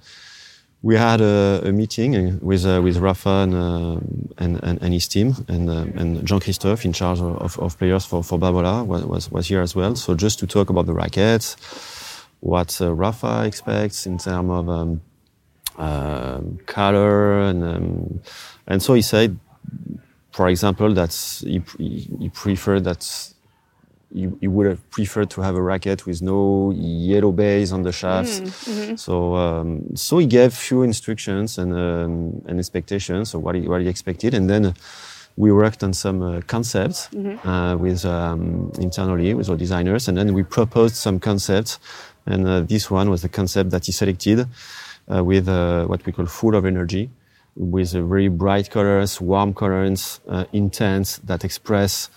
we 0.81 0.95
had 0.95 1.21
a, 1.21 1.61
a 1.63 1.71
meeting 1.71 2.39
with 2.41 2.65
uh, 2.65 2.81
with 2.83 2.97
Rafa 2.97 3.29
and, 3.29 3.53
uh, 3.53 3.99
and, 4.37 4.59
and, 4.63 4.81
and 4.81 4.93
his 4.93 5.07
team, 5.07 5.35
and 5.47 5.69
uh, 5.69 5.85
and 5.95 6.25
Jean 6.25 6.39
Christophe 6.39 6.85
in 6.85 6.93
charge 6.93 7.19
of, 7.19 7.57
of 7.59 7.77
players 7.77 8.05
for 8.05 8.23
for 8.23 8.39
Babolat 8.39 8.87
was, 8.87 9.05
was, 9.05 9.31
was 9.31 9.47
here 9.47 9.61
as 9.61 9.75
well. 9.75 9.95
So 9.95 10.15
just 10.15 10.39
to 10.39 10.47
talk 10.47 10.69
about 10.69 10.87
the 10.87 10.93
rackets, 10.93 11.55
what 12.39 12.81
uh, 12.81 12.91
Rafa 12.93 13.45
expects 13.45 14.05
in 14.07 14.17
terms 14.17 14.49
of 14.49 14.69
um, 14.69 15.01
color, 16.65 17.39
and 17.41 17.63
um, 17.63 18.19
and 18.67 18.81
so 18.81 18.93
he 18.93 19.01
said, 19.01 19.37
for 20.31 20.47
example, 20.47 20.93
that 20.93 21.13
he, 21.41 21.61
he 21.77 22.29
preferred 22.29 22.83
that 22.85 23.33
you, 24.13 24.37
you, 24.41 24.51
would 24.51 24.67
have 24.67 24.89
preferred 24.91 25.29
to 25.31 25.41
have 25.41 25.55
a 25.55 25.61
racket 25.61 26.05
with 26.05 26.21
no 26.21 26.71
yellow 26.75 27.31
base 27.31 27.71
on 27.71 27.83
the 27.83 27.91
shafts. 27.91 28.39
Mm, 28.39 28.45
mm-hmm. 28.45 28.95
So, 28.95 29.35
um, 29.35 29.95
so 29.95 30.17
he 30.17 30.25
gave 30.25 30.53
few 30.53 30.83
instructions 30.83 31.57
and, 31.57 31.73
um, 31.73 32.41
and 32.45 32.59
expectations, 32.59 33.31
so 33.31 33.39
what 33.39 33.55
he, 33.55 33.61
what 33.61 33.81
he 33.81 33.87
expected. 33.87 34.33
And 34.33 34.49
then 34.49 34.73
we 35.37 35.51
worked 35.51 35.83
on 35.83 35.93
some 35.93 36.21
uh, 36.21 36.41
concepts 36.41 37.07
mm-hmm. 37.07 37.47
uh, 37.47 37.77
with 37.77 38.05
um, 38.05 38.71
internally 38.79 39.33
with 39.33 39.49
our 39.49 39.55
designers. 39.55 40.07
And 40.07 40.17
then 40.17 40.33
we 40.33 40.43
proposed 40.43 40.95
some 40.95 41.19
concepts. 41.19 41.79
And 42.25 42.47
uh, 42.47 42.61
this 42.61 42.91
one 42.91 43.09
was 43.09 43.21
the 43.21 43.29
concept 43.29 43.71
that 43.71 43.85
he 43.85 43.91
selected 43.91 44.47
with 45.07 45.47
uh, 45.47 45.85
what 45.85 46.05
we 46.05 46.11
call 46.11 46.25
full 46.25 46.55
of 46.55 46.65
energy 46.65 47.09
with 47.55 47.91
very 47.91 48.29
bright 48.29 48.69
colors, 48.69 49.19
warm 49.19 49.53
colors, 49.53 50.21
uh, 50.27 50.45
intense 50.53 51.17
that 51.17 51.43
express 51.43 52.09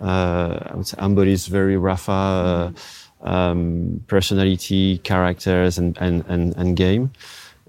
uh, 0.00 0.58
I 0.66 0.76
would 0.76 0.86
say 0.86 0.96
embodies 0.98 1.46
very 1.46 1.76
Rafa 1.76 2.72
uh, 3.22 3.28
um, 3.28 4.02
personality, 4.06 4.98
characters, 4.98 5.78
and 5.78 5.96
and 6.00 6.24
and, 6.28 6.56
and 6.56 6.76
game. 6.76 7.10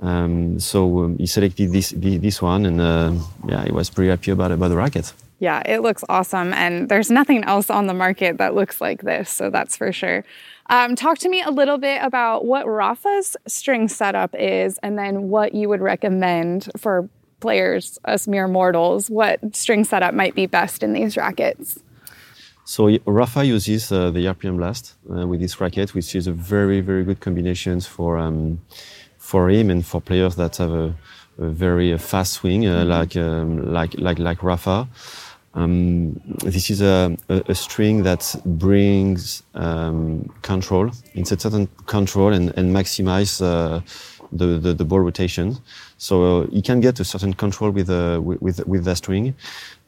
Um, 0.01 0.59
so 0.59 1.03
um, 1.03 1.17
he 1.17 1.27
selected 1.27 1.71
this 1.71 1.93
this 1.95 2.41
one, 2.41 2.65
and 2.65 2.79
uh, 2.79 3.13
yeah, 3.47 3.65
he 3.65 3.71
was 3.71 3.89
pretty 3.89 4.09
happy 4.09 4.31
about 4.31 4.51
about 4.51 4.69
the 4.69 4.77
racket. 4.77 5.13
Yeah, 5.41 5.63
it 5.65 5.79
looks 5.79 6.03
awesome, 6.07 6.53
and 6.53 6.87
there's 6.87 7.09
nothing 7.09 7.43
else 7.45 7.71
on 7.71 7.87
the 7.87 7.95
market 7.95 8.37
that 8.37 8.53
looks 8.53 8.79
like 8.79 9.01
this, 9.01 9.27
so 9.27 9.49
that's 9.49 9.75
for 9.75 9.91
sure. 9.91 10.23
Um, 10.69 10.95
talk 10.95 11.17
to 11.17 11.29
me 11.29 11.41
a 11.41 11.49
little 11.49 11.79
bit 11.79 11.99
about 12.03 12.45
what 12.45 12.67
Rafa's 12.67 13.35
string 13.47 13.87
setup 13.87 14.35
is, 14.37 14.77
and 14.83 14.99
then 14.99 15.29
what 15.29 15.55
you 15.55 15.67
would 15.67 15.81
recommend 15.81 16.69
for 16.77 17.09
players, 17.39 17.97
us 18.05 18.27
mere 18.27 18.47
mortals, 18.47 19.09
what 19.09 19.39
string 19.55 19.83
setup 19.83 20.13
might 20.13 20.35
be 20.35 20.45
best 20.45 20.83
in 20.83 20.93
these 20.93 21.17
rackets. 21.17 21.79
So 22.63 22.95
Rafa 23.07 23.43
uses 23.43 23.91
uh, 23.91 24.11
the 24.11 24.27
RPM 24.27 24.57
Blast 24.57 24.93
uh, 25.11 25.25
with 25.25 25.39
this 25.39 25.59
racket, 25.59 25.95
which 25.95 26.13
is 26.15 26.27
a 26.27 26.31
very, 26.33 26.81
very 26.81 27.03
good 27.03 27.19
combination 27.19 27.81
for 27.81 28.19
um, 28.19 28.61
for 29.17 29.49
him 29.49 29.71
and 29.71 29.83
for 29.83 30.01
players 30.01 30.35
that 30.35 30.57
have 30.57 30.71
a, 30.71 30.95
a 31.39 31.49
very 31.49 31.93
uh, 31.93 31.97
fast 31.97 32.33
swing, 32.33 32.67
uh, 32.67 32.75
mm-hmm. 32.75 32.89
like 32.91 33.17
um, 33.17 33.73
like 33.73 33.95
like 33.97 34.19
like 34.19 34.43
Rafa. 34.43 34.87
Um, 35.53 36.19
this 36.43 36.69
is 36.69 36.81
a, 36.81 37.17
a, 37.27 37.43
a, 37.49 37.55
string 37.55 38.03
that 38.03 38.35
brings 38.45 39.43
um, 39.53 40.29
control. 40.43 40.91
It's 41.13 41.33
a 41.33 41.39
certain 41.39 41.67
control 41.87 42.31
and, 42.31 42.53
and 42.55 42.73
maximize 42.73 43.41
uh, 43.41 43.81
the, 44.31 44.59
the, 44.59 44.73
the 44.73 44.85
ball 44.85 45.01
rotation. 45.01 45.57
So 45.97 46.43
uh, 46.43 46.47
he 46.47 46.61
can 46.61 46.79
get 46.79 46.99
a 46.99 47.03
certain 47.03 47.33
control 47.33 47.71
with 47.71 47.89
uh, 47.89 48.19
with 48.23 48.65
with 48.65 48.85
that 48.85 48.97
string, 48.97 49.35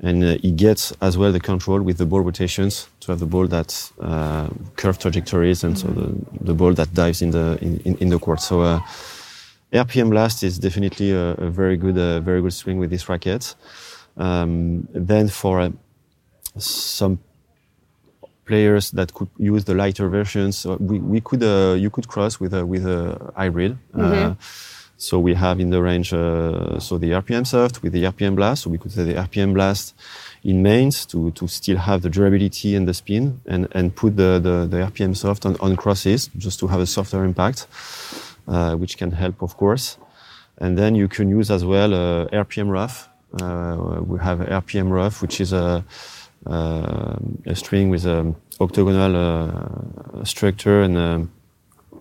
and 0.01 0.23
uh, 0.23 0.37
he 0.41 0.51
gets 0.51 0.93
as 1.01 1.17
well 1.17 1.31
the 1.31 1.39
control 1.39 1.81
with 1.81 1.97
the 1.97 2.05
ball 2.05 2.21
rotations 2.21 2.87
to 2.99 3.11
have 3.11 3.19
the 3.19 3.25
ball 3.25 3.47
that 3.47 3.91
uh, 3.99 4.49
curve 4.75 4.99
trajectories 4.99 5.63
and 5.63 5.77
so 5.77 5.87
the, 5.87 6.13
the 6.41 6.53
ball 6.53 6.73
that 6.73 6.93
dives 6.93 7.21
in 7.21 7.31
the 7.31 7.57
in, 7.61 7.97
in 7.97 8.09
the 8.09 8.19
court. 8.19 8.41
So 8.41 8.61
uh, 8.61 8.79
RPM 9.71 10.11
Blast 10.11 10.43
is 10.43 10.59
definitely 10.59 11.11
a, 11.11 11.31
a 11.31 11.49
very 11.49 11.77
good 11.77 11.97
uh, 11.97 12.19
very 12.19 12.41
good 12.41 12.53
swing 12.53 12.77
with 12.77 12.89
this 12.89 13.09
racket. 13.09 13.55
Um, 14.17 14.87
then 14.93 15.27
for 15.27 15.71
some 16.57 17.19
players 18.45 18.91
that 18.91 19.13
could 19.13 19.29
use 19.37 19.63
the 19.65 19.73
lighter 19.73 20.09
versions. 20.09 20.65
we, 20.65 20.99
we 20.99 21.21
could 21.21 21.43
uh, 21.43 21.75
you 21.77 21.89
could 21.89 22.07
cross 22.07 22.39
with 22.39 22.53
a 22.53 22.65
with 22.65 22.85
a 22.85 23.31
hybrid. 23.35 23.77
Mm-hmm. 23.95 24.31
Uh, 24.31 24.35
so 24.97 25.19
we 25.19 25.33
have 25.33 25.59
in 25.59 25.69
the 25.69 25.81
range 25.81 26.13
uh, 26.13 26.79
so 26.79 26.97
the 26.97 27.11
RPM 27.11 27.45
soft 27.45 27.81
with 27.83 27.93
the 27.93 28.03
RPM 28.03 28.35
blast. 28.35 28.63
So 28.63 28.69
we 28.69 28.77
could 28.77 28.91
say 28.91 29.03
the 29.03 29.15
RPM 29.15 29.53
blast 29.53 29.95
in 30.43 30.61
mains 30.61 31.05
to, 31.07 31.31
to 31.31 31.47
still 31.47 31.77
have 31.77 32.01
the 32.01 32.09
durability 32.09 32.75
and 32.75 32.87
the 32.87 32.93
spin, 32.93 33.39
and, 33.45 33.67
and 33.71 33.95
put 33.95 34.17
the, 34.17 34.39
the, 34.39 34.67
the 34.69 34.77
RPM 34.77 35.15
soft 35.15 35.45
on, 35.45 35.55
on 35.61 35.75
crosses 35.75 36.29
just 36.37 36.59
to 36.59 36.67
have 36.67 36.81
a 36.81 36.85
softer 36.85 37.23
impact, 37.23 37.67
uh, 38.47 38.75
which 38.75 38.97
can 38.97 39.11
help 39.11 39.41
of 39.41 39.57
course. 39.57 39.97
And 40.57 40.77
then 40.77 40.95
you 40.95 41.07
can 41.07 41.29
use 41.29 41.49
as 41.49 41.65
well 41.65 41.93
uh, 41.93 42.27
RPM 42.27 42.69
rough. 42.69 43.09
Uh, 43.41 44.01
we 44.05 44.19
have 44.19 44.39
RPM 44.39 44.91
rough, 44.91 45.21
which 45.21 45.41
is 45.41 45.53
a 45.53 45.83
uh, 46.45 47.15
a 47.45 47.55
string 47.55 47.89
with 47.89 48.05
an 48.05 48.35
octagonal 48.59 49.15
uh, 49.15 50.23
structure 50.25 50.81
and 50.81 50.97
um, 50.97 51.31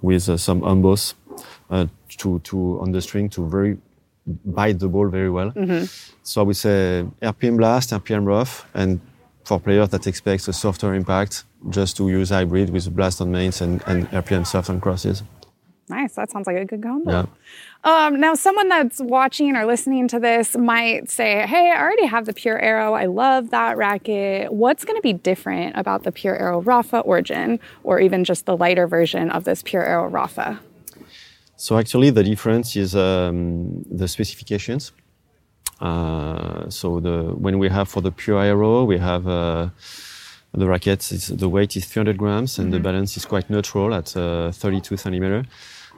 with 0.01 0.29
uh, 0.29 0.37
some 0.37 0.65
emboss 0.65 1.15
to, 2.19 2.41
to 2.41 2.79
on 2.81 2.91
the 2.91 3.01
string 3.01 3.29
to 3.29 3.49
very 3.49 3.79
bite 4.45 4.79
the 4.79 4.89
ball 4.89 5.09
very 5.09 5.31
well. 5.31 5.53
Mm-hmm. 5.53 5.85
So 6.23 6.41
I 6.41 6.45
would 6.45 6.57
say 6.57 7.05
RPM 7.21 7.57
blast, 7.57 7.91
RPM 7.91 8.27
rough, 8.27 8.67
and 8.75 9.01
for 9.45 9.61
players 9.61 9.89
that 9.91 10.07
expect 10.07 10.49
a 10.49 10.53
softer 10.53 10.95
impact, 10.95 11.45
just 11.71 11.97
to 11.97 12.09
use 12.09 12.31
hybrid 12.31 12.71
with 12.71 12.95
blast 12.95 13.21
on 13.21 13.31
mains 13.31 13.61
and, 13.61 13.83
and 13.87 14.09
RPM 14.11 14.47
soft 14.47 14.71
on 14.71 14.81
crosses. 14.81 15.23
Nice. 15.93 16.15
That 16.15 16.31
sounds 16.31 16.47
like 16.47 16.57
a 16.57 16.65
good 16.65 16.83
combo. 16.83 17.11
Yeah. 17.11 17.27
Um, 17.85 18.19
now, 18.19 18.35
someone 18.35 18.69
that's 18.69 18.99
watching 19.01 19.55
or 19.57 19.67
listening 19.67 20.09
to 20.09 20.19
this 20.19 20.57
might 20.57 21.11
say, 21.11 21.47
Hey, 21.47 21.71
I 21.71 21.79
already 21.83 22.07
have 22.07 22.25
the 22.25 22.33
Pure 22.33 22.61
Aero. 22.61 22.95
I 22.95 23.07
love 23.07 23.51
that 23.51 23.77
racket. 23.77 24.53
What's 24.53 24.85
going 24.87 24.97
to 24.97 25.03
be 25.03 25.13
different 25.13 25.77
about 25.77 26.05
the 26.05 26.13
Pure 26.13 26.37
Aero 26.39 26.63
Rafa 26.63 27.01
Origin 27.01 27.61
or 27.85 28.01
even 28.01 28.25
just 28.25 28.47
the 28.47 28.57
lighter 28.57 28.87
version 28.87 29.31
of 29.31 29.45
this 29.45 29.63
Pure 29.63 29.85
Aero 29.85 30.09
Rafa? 30.09 30.61
So, 31.57 31.79
actually, 31.79 32.11
the 32.11 32.25
difference 32.25 32.75
is 32.75 32.97
um, 32.97 33.85
the 33.91 34.09
specifications. 34.09 34.93
Uh, 35.79 36.71
so, 36.71 37.01
the, 37.01 37.35
when 37.45 37.59
we 37.59 37.69
have 37.69 37.89
for 37.89 38.01
the 38.01 38.13
Pure 38.13 38.41
Aero, 38.43 38.85
we 38.85 38.99
have 38.99 39.27
uh, 39.29 39.69
the 40.55 40.67
racket, 40.69 41.01
the 41.31 41.49
weight 41.49 41.77
is 41.77 41.85
300 41.87 42.17
grams 42.17 42.59
and 42.59 42.67
mm-hmm. 42.67 42.75
the 42.75 42.81
balance 42.81 43.17
is 43.17 43.25
quite 43.25 43.49
neutral 43.51 43.95
at 43.95 44.17
uh, 44.17 44.53
32 44.53 44.97
centimeter. 44.97 45.45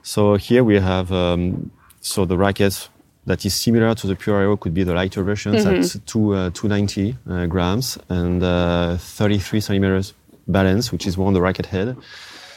So 0.05 0.37
here 0.37 0.63
we 0.63 0.79
have 0.79 1.11
um, 1.13 1.71
so 2.03 2.27
the 2.27 2.37
rackets 2.37 2.91
that 3.25 3.47
is 3.47 3.55
similar 3.55 3.95
to 3.95 4.07
the 4.07 4.15
Pure 4.15 4.39
Aero 4.39 4.57
could 4.59 4.75
be 4.75 4.83
the 4.83 4.93
lighter 4.93 5.23
versions 5.23 5.65
mm-hmm. 5.65 5.81
at 5.81 6.07
two, 6.07 6.35
uh, 6.35 6.51
290 6.51 7.17
uh, 7.27 7.47
grams 7.47 7.99
and 8.11 8.43
uh, 8.43 8.99
33 8.99 9.61
centimeters 9.61 10.13
balance, 10.47 10.93
which 10.93 11.07
is 11.07 11.17
on 11.17 11.33
the 11.33 11.41
racket 11.41 11.65
head. 11.65 11.97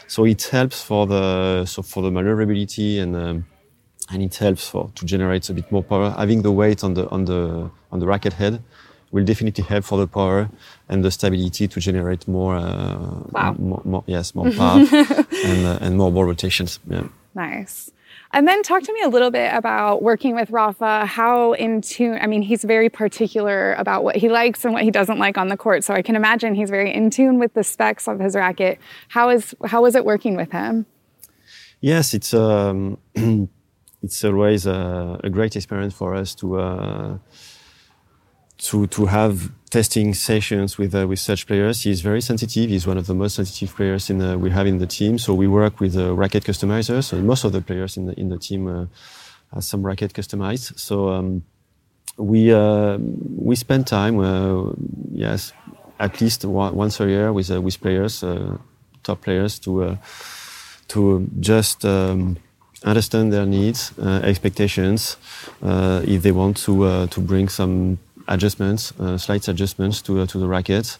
So 0.08 0.26
it 0.26 0.44
helps 0.44 0.84
for 0.84 1.08
the 1.08 1.66
so 1.66 1.82
for 1.82 2.04
the 2.04 2.12
maneuverability 2.12 3.00
and 3.00 3.16
um, 3.16 3.46
and 4.12 4.22
it 4.22 4.36
helps 4.36 4.68
for 4.68 4.92
to 4.96 5.06
generate 5.06 5.50
a 5.50 5.54
bit 5.54 5.72
more 5.72 5.84
power. 5.84 6.10
Having 6.18 6.42
the 6.42 6.52
weight 6.52 6.84
on 6.84 6.96
the 6.96 7.10
on 7.12 7.24
the 7.24 7.72
on 7.94 8.00
the 8.00 8.08
racket 8.08 8.34
head 8.34 8.62
will 9.12 9.24
definitely 9.24 9.64
help 9.64 9.86
for 9.86 9.98
the 9.98 10.08
power 10.08 10.50
and 10.90 11.02
the 11.02 11.12
stability 11.12 11.70
to 11.70 11.80
generate 11.80 12.28
more. 12.28 12.56
Uh, 12.58 13.24
wow. 13.32 13.56
More, 13.58 13.82
more, 13.86 14.04
yes, 14.06 14.36
more 14.36 14.52
power 14.58 14.80
and 15.46 15.66
uh, 15.66 15.80
and 15.80 15.96
more 15.96 16.12
ball 16.12 16.26
rotations. 16.26 16.80
Yeah. 16.90 17.08
Nice. 17.38 17.92
And 18.34 18.48
then 18.48 18.64
talk 18.64 18.82
to 18.82 18.92
me 18.92 19.02
a 19.04 19.10
little 19.10 19.30
bit 19.30 19.54
about 19.54 20.02
working 20.02 20.34
with 20.34 20.50
Rafa, 20.50 21.06
how 21.06 21.54
in 21.54 21.82
tune, 21.82 22.18
I 22.20 22.26
mean, 22.26 22.42
he's 22.42 22.64
very 22.64 22.90
particular 22.90 23.76
about 23.76 24.04
what 24.04 24.16
he 24.16 24.28
likes 24.28 24.66
and 24.66 24.74
what 24.74 24.82
he 24.82 24.90
doesn't 24.90 25.20
like 25.20 25.38
on 25.38 25.50
the 25.50 25.56
court. 25.56 25.84
So 25.84 25.94
I 25.94 26.02
can 26.02 26.16
imagine 26.16 26.56
he's 26.56 26.72
very 26.72 26.92
in 26.92 27.12
tune 27.12 27.38
with 27.38 27.54
the 27.54 27.64
specs 27.64 28.08
of 28.08 28.20
his 28.20 28.36
racket. 28.36 28.80
How 29.10 29.30
is, 29.30 29.54
how 29.66 29.86
is 29.86 29.94
it 29.94 30.04
working 30.04 30.36
with 30.36 30.52
him? 30.52 30.88
Yes, 31.80 32.16
it's, 32.16 32.34
um, 32.34 32.98
it's 34.02 34.24
always 34.24 34.66
a, 34.66 35.20
a, 35.24 35.30
great 35.30 35.56
experience 35.56 35.94
for 35.94 36.16
us 36.16 36.34
to, 36.36 36.58
uh, 36.58 37.18
to, 38.58 38.88
to 38.88 39.06
have 39.06 39.52
testing 39.70 40.14
sessions 40.14 40.78
with 40.78 40.96
uh, 40.96 41.08
with 41.08 41.20
such 41.20 41.46
players. 41.46 41.82
He's 41.82 42.02
very 42.02 42.22
sensitive. 42.22 42.70
He's 42.70 42.88
one 42.88 42.98
of 42.98 43.06
the 43.06 43.14
most 43.14 43.36
sensitive 43.36 43.76
players 43.76 44.10
in 44.10 44.20
the, 44.20 44.38
we 44.38 44.50
have 44.52 44.68
in 44.68 44.78
the 44.78 44.88
team. 44.88 45.18
So 45.18 45.34
we 45.34 45.48
work 45.48 45.80
with 45.80 45.98
uh, 45.98 46.14
racket 46.14 46.44
customizers. 46.44 47.06
So 47.06 47.18
most 47.18 47.44
of 47.44 47.52
the 47.52 47.62
players 47.62 47.98
in 47.98 48.06
the 48.08 48.20
in 48.20 48.30
the 48.30 48.38
team 48.38 48.68
uh, 48.68 48.86
have 49.54 49.64
some 49.64 49.86
racket 49.86 50.14
customized. 50.14 50.80
So 50.80 51.10
um, 51.10 51.44
we 52.18 52.54
uh, 52.54 52.98
we 53.00 53.56
spend 53.56 53.88
time, 53.88 54.20
uh, 54.20 54.72
yes, 55.12 55.54
at 56.00 56.20
least 56.22 56.46
once 56.46 57.00
a 57.00 57.08
year 57.08 57.34
with 57.34 57.52
uh, 57.52 57.62
with 57.62 57.80
players, 57.82 58.24
top 59.04 59.22
players, 59.22 59.60
to 59.60 59.98
to 60.88 61.28
just. 61.40 61.86
Um, 61.86 62.38
understand 62.84 63.34
their 63.34 63.46
needs, 63.46 63.92
expectations, 64.22 65.18
if 66.06 66.22
they 66.22 66.32
want 66.32 66.56
to 66.56 67.08
to 67.08 67.20
bring 67.20 67.50
some 67.50 67.98
adjustments, 68.28 68.94
uh, 69.00 69.18
slight 69.18 69.48
adjustments 69.48 70.02
to 70.04 70.22
uh, 70.22 70.26
to 70.28 70.40
the 70.40 70.48
racket, 70.48 70.98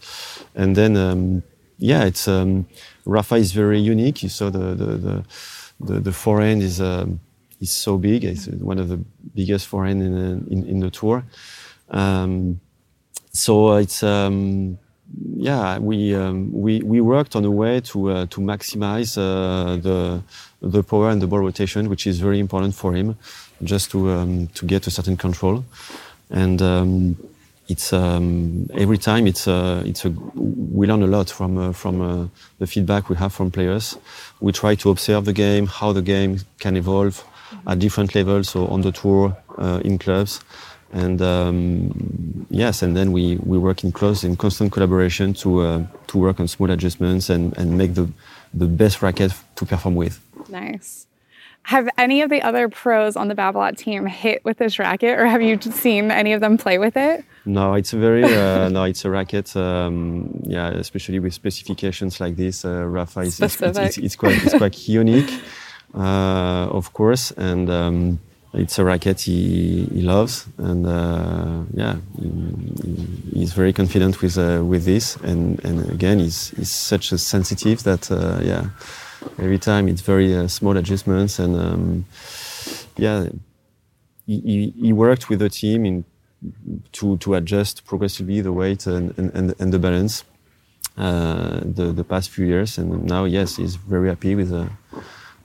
and 0.56 0.76
then 0.76 0.96
um, 0.98 1.44
yeah, 1.78 2.06
it's 2.06 2.28
um, 2.28 2.66
Rafa 3.06 3.36
is 3.36 3.52
very 3.52 3.80
unique. 3.80 4.24
You 4.24 4.30
saw 4.30 4.50
the 4.50 4.76
the 4.76 4.98
the, 4.98 5.26
the, 5.80 6.00
the 6.00 6.12
forehand 6.12 6.64
is 6.64 6.82
um, 6.82 7.20
is 7.60 7.72
so 7.72 7.98
big. 7.98 8.24
It's 8.24 8.48
one 8.48 8.80
of 8.80 8.90
the 8.90 8.98
biggest 9.36 9.68
forehand 9.68 10.02
in 10.02 10.48
in, 10.50 10.66
in 10.68 10.80
the 10.80 10.90
tour. 10.90 11.24
Um, 11.90 12.60
so 13.32 13.76
it's 13.76 14.04
um, 14.04 14.78
yeah, 15.36 15.78
we 15.78 16.16
um, 16.16 16.52
we 16.52 16.82
we 16.82 17.02
worked 17.02 17.36
on 17.36 17.46
a 17.46 17.52
way 17.52 17.80
to 17.82 18.10
uh, 18.10 18.26
to 18.28 18.42
maximize 18.42 19.18
uh, 19.18 19.78
the 19.78 20.22
the 20.62 20.84
power 20.84 21.10
and 21.10 21.22
the 21.22 21.28
ball 21.28 21.40
rotation, 21.40 21.90
which 21.90 22.08
is 22.08 22.20
very 22.20 22.40
important 22.40 22.74
for 22.74 22.94
him, 22.94 23.16
just 23.64 23.92
to 23.92 24.10
um, 24.10 24.48
to 24.48 24.66
get 24.66 24.88
a 24.88 24.92
certain 24.92 25.18
control 25.18 25.64
and 26.30 26.62
um, 26.62 27.18
it's 27.68 27.92
um, 27.92 28.70
every 28.74 28.98
time 28.98 29.28
it's 29.28 29.48
a, 29.48 29.84
it's 29.86 30.06
a 30.06 30.10
we 30.36 30.88
learn 30.88 31.04
a 31.04 31.08
lot 31.08 31.30
from 31.30 31.58
uh, 31.58 31.72
from 31.74 32.02
uh, 32.02 32.28
the 32.60 32.68
feedback 32.68 33.10
we 33.10 33.16
have 33.18 33.34
from 33.34 33.52
players. 33.52 33.98
We 34.40 34.52
try 34.52 34.76
to 34.76 34.90
observe 34.90 35.26
the 35.26 35.34
game, 35.34 35.68
how 35.68 35.92
the 35.94 36.02
game 36.02 36.40
can 36.60 36.78
evolve 36.78 37.24
at 37.66 37.80
different 37.80 38.16
levels, 38.16 38.50
so 38.50 38.68
on 38.68 38.82
the 38.82 38.92
tour, 38.92 39.36
uh, 39.58 39.82
in 39.84 39.98
clubs, 39.98 40.42
and 40.94 41.22
um, 41.22 42.46
yes, 42.50 42.82
and 42.82 42.96
then 42.96 43.12
we, 43.12 43.38
we 43.38 43.58
work 43.58 43.84
in 43.84 43.92
close 43.92 44.24
in 44.24 44.36
constant 44.36 44.72
collaboration 44.72 45.34
to 45.34 45.62
uh, 45.62 45.84
to 46.08 46.18
work 46.18 46.40
on 46.40 46.48
small 46.48 46.72
adjustments 46.72 47.30
and, 47.30 47.58
and 47.58 47.78
make 47.78 47.94
the 47.94 48.08
the 48.54 48.66
best 48.68 49.02
racket 49.02 49.34
to 49.56 49.66
perform 49.66 49.96
with. 49.96 50.20
Nice. 50.50 51.08
Have 51.68 51.90
any 51.98 52.22
of 52.22 52.30
the 52.30 52.42
other 52.44 52.70
pros 52.70 53.18
on 53.18 53.28
the 53.28 53.36
Babolat 53.36 53.76
team 53.76 54.06
hit 54.06 54.46
with 54.46 54.58
this 54.58 54.80
racket, 54.80 55.20
or 55.20 55.26
have 55.26 55.42
you 55.42 55.60
seen 55.60 56.12
any 56.12 56.32
of 56.32 56.40
them 56.40 56.58
play 56.58 56.78
with 56.78 56.96
it? 56.96 57.26
No, 57.46 57.74
it's 57.74 57.92
a 57.92 57.98
very 57.98 58.24
uh, 58.24 58.70
no, 58.78 58.86
it's 58.86 59.04
a 59.04 59.10
racket. 59.10 59.54
Um, 59.54 60.44
yeah, 60.48 60.70
especially 60.70 61.20
with 61.20 61.34
specifications 61.34 62.22
like 62.22 62.38
this, 62.38 62.64
uh, 62.64 62.86
Rafa 62.86 63.20
is 63.20 63.42
it's, 63.42 63.62
it's, 63.62 63.98
it's, 63.98 64.16
quite 64.16 64.42
it's 64.46 64.58
quite 64.58 64.88
unique, 64.88 65.42
uh, 65.94 66.70
of 66.72 66.94
course, 66.94 67.32
and. 67.32 67.70
Um, 67.70 68.20
it's 68.54 68.80
a 68.80 68.86
racket 68.86 69.20
he, 69.20 69.86
he 69.94 70.02
loves, 70.02 70.48
and 70.58 70.88
uh, 70.88 71.64
yeah, 71.74 71.98
he, 72.18 73.06
he's 73.34 73.52
very 73.52 73.74
confident 73.74 74.22
with 74.22 74.38
uh, 74.38 74.64
with 74.64 74.86
this. 74.86 75.18
And, 75.18 75.64
and 75.66 75.92
again, 75.92 76.20
he's, 76.20 76.52
he's 76.52 76.72
such 76.72 77.12
a 77.12 77.18
sensitive 77.18 77.84
that 77.84 78.10
uh, 78.10 78.40
yeah, 78.42 78.70
every 79.40 79.60
time 79.60 79.88
it's 79.88 80.02
very 80.02 80.36
uh, 80.36 80.48
small 80.48 80.76
adjustments 80.78 81.40
and 81.40 81.56
um, 81.56 82.06
yeah 82.98 83.28
he, 84.26 84.74
he, 84.78 84.92
worked 84.92 85.30
with 85.30 85.40
the 85.40 85.50
team 85.50 85.86
in 85.86 86.04
to 86.92 87.18
to 87.18 87.34
adjust 87.36 87.86
progressively 87.86 88.42
the 88.42 88.52
weight 88.52 88.86
and 88.88 89.18
and, 89.18 89.56
and 89.60 89.74
the 89.74 89.80
balance 89.80 90.24
uh, 90.98 91.62
the 91.64 91.94
the 91.94 92.04
past 92.04 92.30
few 92.30 92.46
years 92.46 92.78
and 92.78 93.06
now 93.06 93.24
yes 93.26 93.56
he's 93.56 93.76
very 93.76 94.10
happy 94.10 94.36
with 94.36 94.50
the 94.50 94.70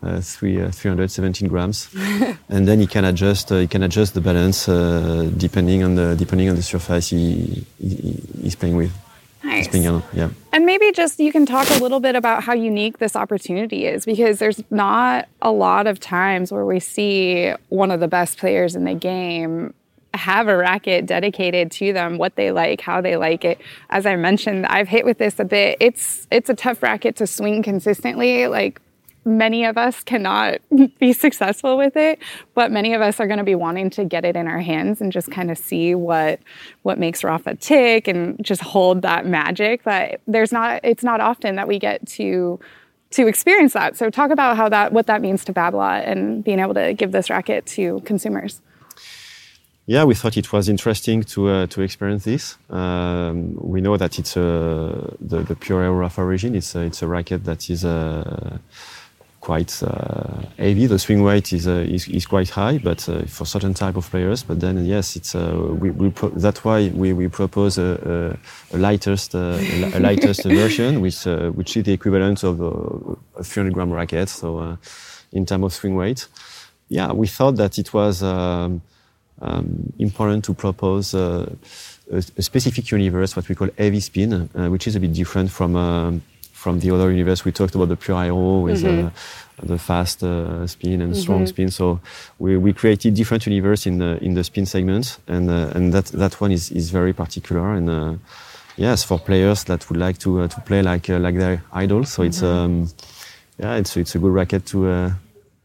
uh, 0.02 0.20
three, 0.20 0.60
uh, 0.60 0.70
317 0.70 1.48
grams, 1.48 1.88
and 2.48 2.66
then 2.66 2.80
he 2.80 2.88
can 2.88 3.04
adjust. 3.04 3.52
Uh, 3.52 3.58
he 3.58 3.68
can 3.68 3.84
adjust 3.84 4.14
the 4.14 4.20
balance 4.20 4.68
uh, 4.68 5.30
depending 5.36 5.84
on 5.84 5.94
the 5.94 6.16
depending 6.16 6.48
on 6.48 6.56
the 6.56 6.62
surface 6.62 7.10
he, 7.10 7.64
he, 7.78 8.20
he's 8.42 8.56
playing 8.56 8.76
with. 8.76 8.92
Nice. 9.44 9.74
yeah. 10.12 10.30
And 10.52 10.66
maybe 10.66 10.92
just 10.92 11.18
you 11.18 11.32
can 11.32 11.46
talk 11.46 11.68
a 11.70 11.78
little 11.82 12.00
bit 12.00 12.14
about 12.14 12.44
how 12.44 12.52
unique 12.52 12.98
this 12.98 13.16
opportunity 13.16 13.86
is 13.86 14.04
because 14.04 14.38
there's 14.38 14.62
not 14.70 15.28
a 15.40 15.50
lot 15.50 15.86
of 15.86 15.98
times 15.98 16.52
where 16.52 16.64
we 16.64 16.78
see 16.78 17.52
one 17.68 17.90
of 17.90 18.00
the 18.00 18.08
best 18.08 18.38
players 18.38 18.76
in 18.76 18.84
the 18.84 18.94
game 18.94 19.74
have 20.14 20.46
a 20.46 20.56
racket 20.56 21.06
dedicated 21.06 21.70
to 21.70 21.92
them 21.92 22.18
what 22.18 22.36
they 22.36 22.52
like 22.52 22.82
how 22.82 23.00
they 23.00 23.16
like 23.16 23.46
it 23.46 23.58
as 23.88 24.04
i 24.04 24.14
mentioned 24.14 24.66
i've 24.66 24.86
hit 24.86 25.06
with 25.06 25.16
this 25.16 25.38
a 25.40 25.44
bit 25.44 25.74
it's 25.80 26.26
it's 26.30 26.50
a 26.50 26.54
tough 26.54 26.82
racket 26.82 27.16
to 27.16 27.26
swing 27.26 27.62
consistently 27.62 28.46
like 28.46 28.78
many 29.24 29.64
of 29.64 29.78
us 29.78 30.02
cannot 30.02 30.60
be 30.98 31.12
successful 31.12 31.76
with 31.76 31.96
it, 31.96 32.18
but 32.54 32.70
many 32.70 32.94
of 32.94 33.00
us 33.00 33.20
are 33.20 33.26
going 33.26 33.38
to 33.38 33.44
be 33.44 33.54
wanting 33.54 33.90
to 33.90 34.04
get 34.04 34.24
it 34.24 34.36
in 34.36 34.46
our 34.46 34.60
hands 34.60 35.00
and 35.00 35.12
just 35.12 35.30
kind 35.30 35.50
of 35.50 35.58
see 35.58 35.94
what 35.94 36.40
what 36.82 36.98
makes 36.98 37.22
Rafa 37.24 37.56
tick 37.56 38.08
and 38.08 38.42
just 38.44 38.62
hold 38.62 39.02
that 39.02 39.26
magic. 39.26 39.84
But 39.84 40.20
there's 40.26 40.52
not 40.52 40.80
it's 40.84 41.04
not 41.04 41.20
often 41.20 41.56
that 41.56 41.68
we 41.68 41.78
get 41.78 42.06
to 42.08 42.58
to 43.10 43.26
experience 43.26 43.74
that. 43.74 43.96
So 43.96 44.10
talk 44.10 44.30
about 44.30 44.56
how 44.56 44.68
that 44.68 44.92
what 44.92 45.06
that 45.06 45.20
means 45.20 45.44
to 45.44 45.52
Babolat 45.52 46.08
and 46.08 46.42
being 46.42 46.58
able 46.58 46.74
to 46.74 46.94
give 46.94 47.12
this 47.12 47.30
racket 47.30 47.66
to 47.66 48.00
consumers. 48.00 48.60
Yeah, 49.86 50.04
we 50.04 50.14
thought 50.14 50.36
it 50.36 50.52
was 50.52 50.68
interesting 50.68 51.24
to 51.24 51.48
uh, 51.48 51.66
to 51.66 51.82
experience 51.82 52.24
this. 52.24 52.56
Um, 52.70 53.56
we 53.60 53.80
know 53.80 53.96
that 53.96 54.18
it's 54.18 54.36
a, 54.36 55.16
the, 55.20 55.40
the 55.40 55.56
Pure 55.56 55.82
Aero 55.82 55.94
Rafa 55.94 56.20
origin. 56.22 56.54
It's 56.54 56.76
a, 56.76 56.82
it's 56.82 57.02
a 57.02 57.08
racket 57.08 57.44
that 57.44 57.68
is 57.68 57.84
a 57.84 58.60
quite 59.42 59.82
uh, 59.82 60.40
heavy. 60.56 60.86
The 60.86 60.98
swing 60.98 61.22
weight 61.22 61.52
is, 61.52 61.66
uh, 61.66 61.84
is, 61.96 62.08
is 62.08 62.26
quite 62.26 62.48
high, 62.48 62.78
but 62.78 63.06
uh, 63.08 63.22
for 63.26 63.44
certain 63.44 63.74
type 63.74 63.96
of 63.96 64.08
players. 64.08 64.44
But 64.44 64.60
then 64.60 64.86
yes, 64.86 65.16
it's 65.16 65.34
we, 65.34 65.90
we 65.90 66.08
that's 66.36 66.64
why 66.64 66.90
we, 66.94 67.12
we 67.12 67.28
propose 67.28 67.76
a, 67.76 68.38
a, 68.72 68.76
a 68.76 68.78
lightest 68.78 69.34
a 69.34 69.98
lightest 69.98 70.44
version, 70.62 71.00
which 71.00 71.24
which 71.58 71.76
is 71.76 71.84
the 71.84 71.92
equivalent 71.92 72.44
of 72.44 72.60
a, 72.60 73.42
300 73.42 73.74
gram 73.74 73.92
racket. 73.92 74.28
So 74.28 74.78
in 75.32 75.44
terms 75.44 75.64
of 75.64 75.72
swing 75.72 75.96
weight, 75.96 76.28
yeah, 76.88 77.12
we 77.12 77.26
thought 77.26 77.56
that 77.56 77.78
it 77.78 77.92
was 77.92 78.22
um, 78.22 78.80
um, 79.40 79.92
important 79.98 80.44
to 80.44 80.54
propose 80.54 81.14
a 81.14 81.56
a, 82.12 82.18
a, 82.36 82.42
specific 82.42 82.90
universe, 82.90 83.34
what 83.34 83.48
we 83.48 83.54
call 83.54 83.68
heavy 83.78 84.00
spin, 84.00 84.48
uh, 84.54 84.68
which 84.68 84.86
is 84.86 84.94
a 84.96 85.00
bit 85.00 85.12
different 85.12 85.50
from 85.50 85.74
um, 85.74 86.22
from 86.62 86.78
the 86.80 86.90
other 86.94 87.10
universe. 87.10 87.44
We 87.44 87.52
talked 87.52 87.74
about 87.74 87.88
the 87.88 87.96
pure 87.96 88.22
aero 88.22 88.60
with 88.60 88.82
mm-hmm. 88.82 89.06
uh, 89.06 89.66
the 89.72 89.78
fast 89.78 90.22
uh, 90.22 90.66
spin 90.66 91.00
and 91.02 91.12
mm-hmm. 91.12 91.22
strong 91.22 91.46
spin. 91.46 91.70
So 91.70 92.00
we, 92.38 92.56
we 92.56 92.72
created 92.72 93.14
different 93.14 93.46
universe 93.46 93.86
in 93.86 93.98
the 93.98 94.18
in 94.22 94.34
the 94.34 94.44
spin 94.44 94.66
segment, 94.66 95.18
and 95.26 95.50
uh, 95.50 95.76
and 95.76 95.92
that 95.92 96.06
that 96.22 96.40
one 96.40 96.52
is 96.52 96.70
is 96.70 96.90
very 96.90 97.12
particular 97.12 97.74
and. 97.74 97.90
Uh, 97.90 98.14
yes, 98.76 99.04
for 99.04 99.18
players 99.18 99.64
that 99.64 99.86
would 99.88 99.98
like 99.98 100.16
to 100.18 100.48
to 100.48 100.60
play 100.62 100.82
like 100.82 101.08
like 101.08 101.36
their 101.36 101.62
idol, 101.72 102.04
so 102.04 102.22
mm-hmm. 102.22 102.28
it's 102.28 102.42
um, 102.42 102.88
yeah, 103.58 103.80
it's 103.80 103.96
it's 103.96 104.14
a 104.14 104.18
good 104.18 104.32
racket 104.32 104.64
to 104.66 105.12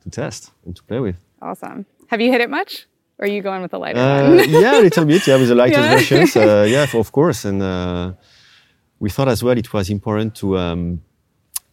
to 0.04 0.10
test 0.10 0.52
and 0.66 0.76
to 0.76 0.84
play 0.84 1.00
with. 1.00 1.16
Awesome. 1.42 1.86
Have 2.08 2.22
you 2.22 2.32
hit 2.32 2.42
it 2.42 2.50
much? 2.50 2.88
Or 3.20 3.26
are 3.26 3.30
you 3.30 3.42
going 3.42 3.62
with 3.62 3.72
the 3.72 3.80
lighter 3.80 4.00
uh, 4.00 4.30
one? 4.30 4.50
yeah, 4.50 4.80
a 4.80 4.82
little 4.82 5.06
bit. 5.06 5.26
Yeah, 5.26 5.38
with 5.38 5.48
the 5.48 5.56
lighter 5.56 5.80
yeah. 5.80 5.96
versions. 5.96 6.36
Uh, 6.36 6.68
yeah, 6.70 6.86
of 6.94 7.12
course. 7.12 7.46
And 7.46 7.62
uh, 7.62 8.12
we 9.00 9.10
thought 9.10 9.28
as 9.28 9.44
well 9.44 9.58
it 9.58 9.72
was 9.74 9.90
important 9.90 10.36
to 10.36 10.58
um, 10.58 11.02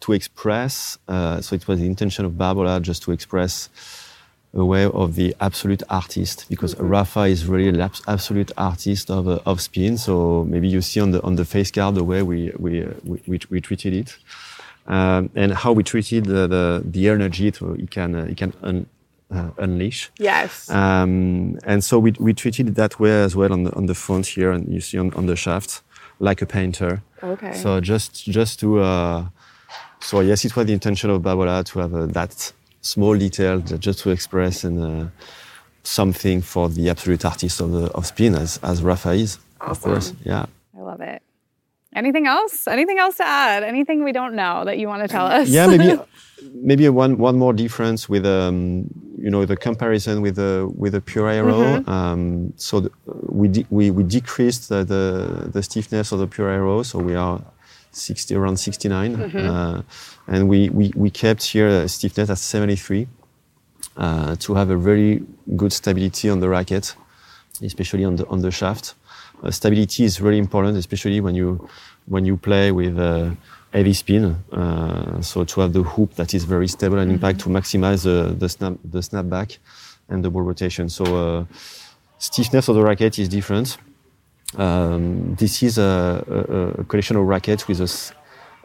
to 0.01 0.13
express. 0.13 0.97
Uh, 1.07 1.41
so 1.41 1.55
it 1.55 1.67
was 1.67 1.79
the 1.79 1.85
intention 1.85 2.25
of 2.25 2.33
Babolat 2.33 2.81
just 2.81 3.03
to 3.03 3.11
express 3.11 3.69
a 4.53 4.63
way 4.63 4.85
of 4.85 5.15
the 5.15 5.35
absolute 5.41 5.83
artist 5.89 6.45
because 6.49 6.75
mm-hmm. 6.75 6.87
Rafa 6.87 7.21
is 7.21 7.45
really 7.45 7.67
an 7.67 7.81
absolute 8.07 8.51
artist 8.57 9.11
of, 9.11 9.27
uh, 9.27 9.39
of 9.45 9.59
spin. 9.59 9.97
So 9.97 10.45
maybe 10.47 10.69
you 10.69 10.81
see 10.81 11.01
on 11.01 11.11
the 11.11 11.21
on 11.23 11.35
the 11.35 11.45
face 11.45 11.71
card 11.71 11.95
the 11.95 12.03
way 12.03 12.21
we 12.21 12.53
we 12.57 12.83
uh, 12.83 12.89
we, 13.03 13.21
we, 13.27 13.39
we, 13.49 13.61
treated 13.61 13.93
it. 13.93 14.17
Um, 14.87 15.31
and 15.35 15.51
how 15.51 15.71
we 15.71 15.83
treated 15.83 16.25
the, 16.25 16.47
the, 16.47 16.83
the 16.85 17.09
energy 17.09 17.49
to, 17.51 17.73
it 17.73 17.89
can, 17.89 18.13
it 18.13 18.37
can 18.37 18.53
un, 18.61 18.85
uh, 19.31 19.49
unleash. 19.57 20.11
Yes. 20.19 20.69
Um, 20.69 21.57
and 21.63 21.83
so 21.83 21.97
we, 21.97 22.11
we 22.19 22.33
treated 22.33 22.67
it 22.67 22.75
that 22.75 22.99
way 22.99 23.23
as 23.23 23.35
well 23.35 23.51
on 23.51 23.63
the, 23.63 23.73
on 23.75 23.87
the 23.87 23.95
front 23.95 24.27
here, 24.27 24.51
and 24.51 24.71
you 24.71 24.81
see 24.81 24.99
on, 24.99 25.11
on 25.15 25.25
the 25.25 25.35
shaft, 25.35 25.81
like 26.19 26.41
a 26.41 26.45
painter. 26.45 27.01
Okay. 27.23 27.53
So 27.53 27.79
just 27.79 28.25
just 28.25 28.59
to, 28.59 28.79
uh, 28.79 29.25
so 29.99 30.19
yes, 30.21 30.45
it 30.45 30.55
was 30.55 30.65
the 30.65 30.73
intention 30.73 31.09
of 31.09 31.21
Babolat 31.21 31.65
to 31.71 31.79
have 31.79 31.93
uh, 31.93 32.05
that 32.07 32.53
small 32.81 33.17
detail 33.17 33.59
just 33.59 33.99
to 33.99 34.11
express 34.11 34.63
and 34.63 34.79
uh, 34.83 35.09
something 35.83 36.41
for 36.41 36.69
the 36.69 36.89
absolute 36.89 37.25
artist 37.25 37.61
of 37.61 37.71
the 37.71 37.85
of 37.91 38.05
spin 38.05 38.35
as 38.35 38.59
as 38.63 38.81
Rafa 38.83 39.11
is. 39.11 39.39
Awesome. 39.59 39.71
Of 39.71 39.81
course, 39.81 40.13
yeah. 40.23 40.45
I 40.77 40.81
love 40.81 41.01
it. 41.01 41.21
Anything 41.95 42.27
else? 42.27 42.67
Anything 42.67 42.99
else 42.99 43.17
to 43.17 43.25
add? 43.25 43.63
Anything 43.63 44.03
we 44.03 44.11
don't 44.11 44.35
know 44.35 44.65
that 44.65 44.77
you 44.77 44.87
want 44.87 45.01
to 45.03 45.07
tell 45.07 45.25
us? 45.25 45.47
Yeah, 45.47 45.67
maybe 45.67 45.97
maybe 46.53 46.89
one 46.89 47.17
one 47.17 47.37
more 47.37 47.53
difference 47.53 48.09
with 48.09 48.25
um, 48.25 48.89
you 49.25 49.31
know 49.31 49.43
the 49.43 49.57
comparison 49.57 50.21
with 50.21 50.35
the 50.35 50.71
with 50.81 50.91
the 50.93 51.01
pure 51.01 51.27
aero. 51.27 51.57
Mm-hmm. 51.57 51.89
Um, 51.89 52.53
so 52.57 52.73
the, 52.81 52.91
we, 53.41 53.65
we 53.71 53.89
we 53.89 54.03
decreased 54.03 54.69
the, 54.69 54.83
the, 54.83 55.49
the 55.55 55.63
stiffness 55.63 56.11
of 56.11 56.19
the 56.19 56.27
pure 56.27 56.49
aero, 56.49 56.83
so 56.83 56.99
we 56.99 57.15
are 57.15 57.41
60 57.91 58.35
around 58.35 58.57
69, 58.57 59.17
mm-hmm. 59.17 59.37
uh, 59.37 59.81
and 60.27 60.47
we, 60.47 60.69
we 60.69 60.93
we 60.95 61.09
kept 61.09 61.41
here 61.41 61.67
a 61.67 61.87
stiffness 61.87 62.29
at 62.29 62.37
73 62.37 63.07
uh, 63.97 64.35
to 64.35 64.53
have 64.53 64.69
a 64.69 64.77
very 64.77 65.23
good 65.55 65.73
stability 65.73 66.29
on 66.29 66.39
the 66.39 66.47
racket, 66.47 66.95
especially 67.63 68.05
on 68.05 68.17
the 68.17 68.27
on 68.27 68.41
the 68.41 68.51
shaft. 68.51 68.93
Uh, 69.41 69.49
stability 69.49 70.03
is 70.03 70.21
really 70.21 70.37
important, 70.37 70.77
especially 70.77 71.19
when 71.19 71.33
you 71.33 71.67
when 72.05 72.25
you 72.25 72.37
play 72.37 72.71
with 72.71 72.99
uh, 72.99 73.31
heavy 73.73 73.93
spin. 73.93 74.35
Uh, 74.51 75.21
so 75.21 75.43
to 75.43 75.61
have 75.61 75.73
the 75.73 75.83
hoop 75.83 76.15
that 76.15 76.33
is 76.33 76.43
very 76.43 76.67
stable 76.67 76.97
and 76.97 77.11
impact 77.11 77.39
to 77.41 77.49
maximize 77.49 78.03
the 78.03 78.49
snap 78.49 78.73
the 78.83 78.99
snapback 78.99 79.57
and 80.09 80.23
the 80.23 80.29
ball 80.29 80.43
rotation. 80.43 80.89
So 80.89 81.47
stiffness 82.19 82.67
of 82.69 82.75
the 82.75 82.83
racket 82.83 83.19
is 83.19 83.29
different. 83.29 83.77
Um, 84.57 85.35
this 85.35 85.63
is 85.63 85.77
a, 85.77 86.23
a, 86.27 86.81
a, 86.81 86.83
collection 86.85 87.17
of 87.17 87.25
rackets 87.25 87.67
with 87.67 87.81
a 87.81 87.89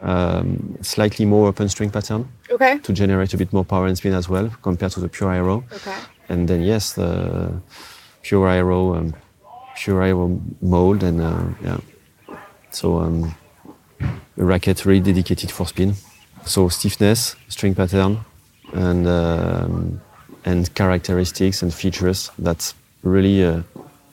um, 0.07 0.77
slightly 0.81 1.25
more 1.25 1.47
open 1.47 1.67
string 1.69 1.89
pattern 1.89 2.27
okay. 2.49 2.79
to 2.79 2.93
generate 2.93 3.33
a 3.33 3.37
bit 3.37 3.51
more 3.51 3.65
power 3.65 3.87
and 3.87 3.97
spin 3.97 4.13
as 4.13 4.29
well 4.29 4.49
compared 4.61 4.91
to 4.93 4.99
the 4.99 5.09
pure 5.09 5.33
aero. 5.33 5.63
Okay. 5.71 5.95
And 6.29 6.47
then 6.47 6.61
yes, 6.61 6.93
the 6.93 7.61
pure 8.21 8.47
aero 8.47 8.95
um, 8.95 9.13
pure 9.75 10.39
mold 10.61 11.03
and 11.03 11.21
uh, 11.21 11.43
yeah. 11.63 11.79
So 12.71 12.99
um, 12.99 13.35
a 14.41 14.45
racket 14.45 14.85
really 14.85 14.99
dedicated 14.99 15.51
for 15.51 15.67
spin. 15.67 15.93
So 16.45 16.67
stiffness, 16.69 17.35
string 17.47 17.75
pattern, 17.75 18.25
and 18.73 19.07
um, 19.07 20.01
and 20.43 20.73
characteristics 20.73 21.61
and 21.61 21.71
features 21.71 22.31
that 22.39 22.73
really 23.03 23.45
uh, 23.45 23.61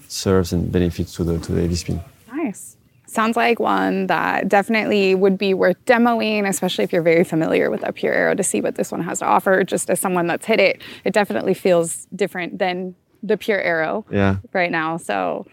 serves 0.08 0.52
and 0.52 0.70
benefits 0.70 1.14
to 1.14 1.24
the 1.24 1.38
to 1.38 1.52
the 1.52 1.62
heavy 1.62 1.74
spin. 1.74 2.00
Nice. 2.32 2.76
Sounds 3.06 3.36
like 3.36 3.58
one 3.58 4.06
that 4.08 4.48
definitely 4.48 5.14
would 5.14 5.38
be 5.38 5.54
worth 5.54 5.82
demoing, 5.86 6.46
especially 6.46 6.84
if 6.84 6.92
you're 6.92 7.00
very 7.02 7.24
familiar 7.24 7.70
with 7.70 7.82
a 7.82 7.90
Pure 7.90 8.12
Aero 8.12 8.34
to 8.34 8.42
see 8.42 8.60
what 8.60 8.74
this 8.74 8.92
one 8.92 9.02
has 9.02 9.20
to 9.20 9.24
offer. 9.24 9.64
Just 9.64 9.88
as 9.88 9.98
someone 9.98 10.26
that's 10.26 10.44
hit 10.44 10.60
it, 10.60 10.82
it 11.04 11.14
definitely 11.14 11.54
feels 11.54 12.06
different 12.14 12.58
than 12.58 12.94
the 13.22 13.38
Pure 13.38 13.62
Aero 13.62 14.04
yeah. 14.10 14.36
right 14.52 14.70
now. 14.70 14.98
So 14.98 15.46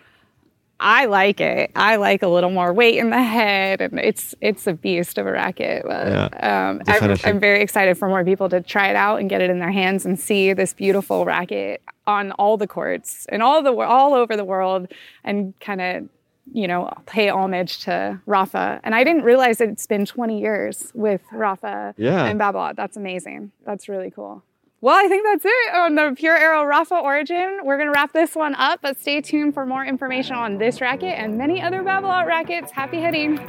I 0.79 1.05
like 1.05 1.39
it. 1.39 1.71
I 1.75 1.95
like 1.95 2.21
a 2.21 2.27
little 2.27 2.49
more 2.49 2.73
weight 2.73 2.97
in 2.97 3.09
the 3.09 3.23
head, 3.23 3.79
and 3.79 3.97
it's 3.99 4.35
it's 4.41 4.67
a 4.67 4.73
beast 4.73 5.17
of 5.17 5.25
a 5.25 5.31
racket. 5.31 5.83
But, 5.85 6.07
yeah, 6.07 6.69
um, 6.69 6.81
I'm, 6.87 7.17
I'm, 7.23 7.39
very 7.39 7.61
excited 7.61 7.97
for 7.97 8.09
more 8.09 8.25
people 8.25 8.49
to 8.49 8.61
try 8.61 8.89
it 8.89 8.95
out 8.95 9.19
and 9.19 9.29
get 9.29 9.41
it 9.41 9.49
in 9.49 9.59
their 9.59 9.71
hands 9.71 10.05
and 10.05 10.19
see 10.19 10.51
this 10.53 10.73
beautiful 10.73 11.23
racket 11.23 11.81
on 12.07 12.31
all 12.33 12.57
the 12.57 12.67
courts 12.67 13.25
and 13.29 13.41
all 13.41 13.63
the 13.63 13.73
all 13.73 14.13
over 14.13 14.35
the 14.35 14.43
world, 14.43 14.91
and 15.23 15.57
kind 15.61 15.81
of 15.81 16.09
you 16.51 16.67
know 16.67 16.91
pay 17.05 17.29
homage 17.29 17.79
to 17.85 18.19
Rafa. 18.25 18.81
And 18.83 18.93
I 18.93 19.05
didn't 19.05 19.23
realize 19.23 19.61
it's 19.61 19.87
been 19.87 20.05
20 20.05 20.39
years 20.39 20.91
with 20.93 21.21
Rafa 21.31 21.95
yeah. 21.97 22.25
and 22.25 22.39
Babolat. 22.39 22.75
That's 22.75 22.97
amazing. 22.97 23.51
That's 23.65 23.87
really 23.87 24.11
cool. 24.11 24.43
Well, 24.81 24.95
I 24.95 25.07
think 25.07 25.25
that's 25.25 25.45
it 25.45 25.75
on 25.75 25.95
the 25.95 26.13
Pure 26.15 26.37
Aero 26.37 26.63
Rafa 26.65 26.95
origin. 26.95 27.59
We're 27.63 27.77
going 27.77 27.87
to 27.87 27.93
wrap 27.93 28.13
this 28.13 28.35
one 28.35 28.55
up, 28.55 28.81
but 28.81 28.99
stay 28.99 29.21
tuned 29.21 29.53
for 29.53 29.65
more 29.65 29.85
information 29.85 30.35
on 30.35 30.57
this 30.57 30.81
racket 30.81 31.17
and 31.17 31.37
many 31.37 31.61
other 31.61 31.81
Babolat 31.81 32.27
rackets. 32.27 32.71
Happy 32.71 32.99
hitting! 32.99 33.39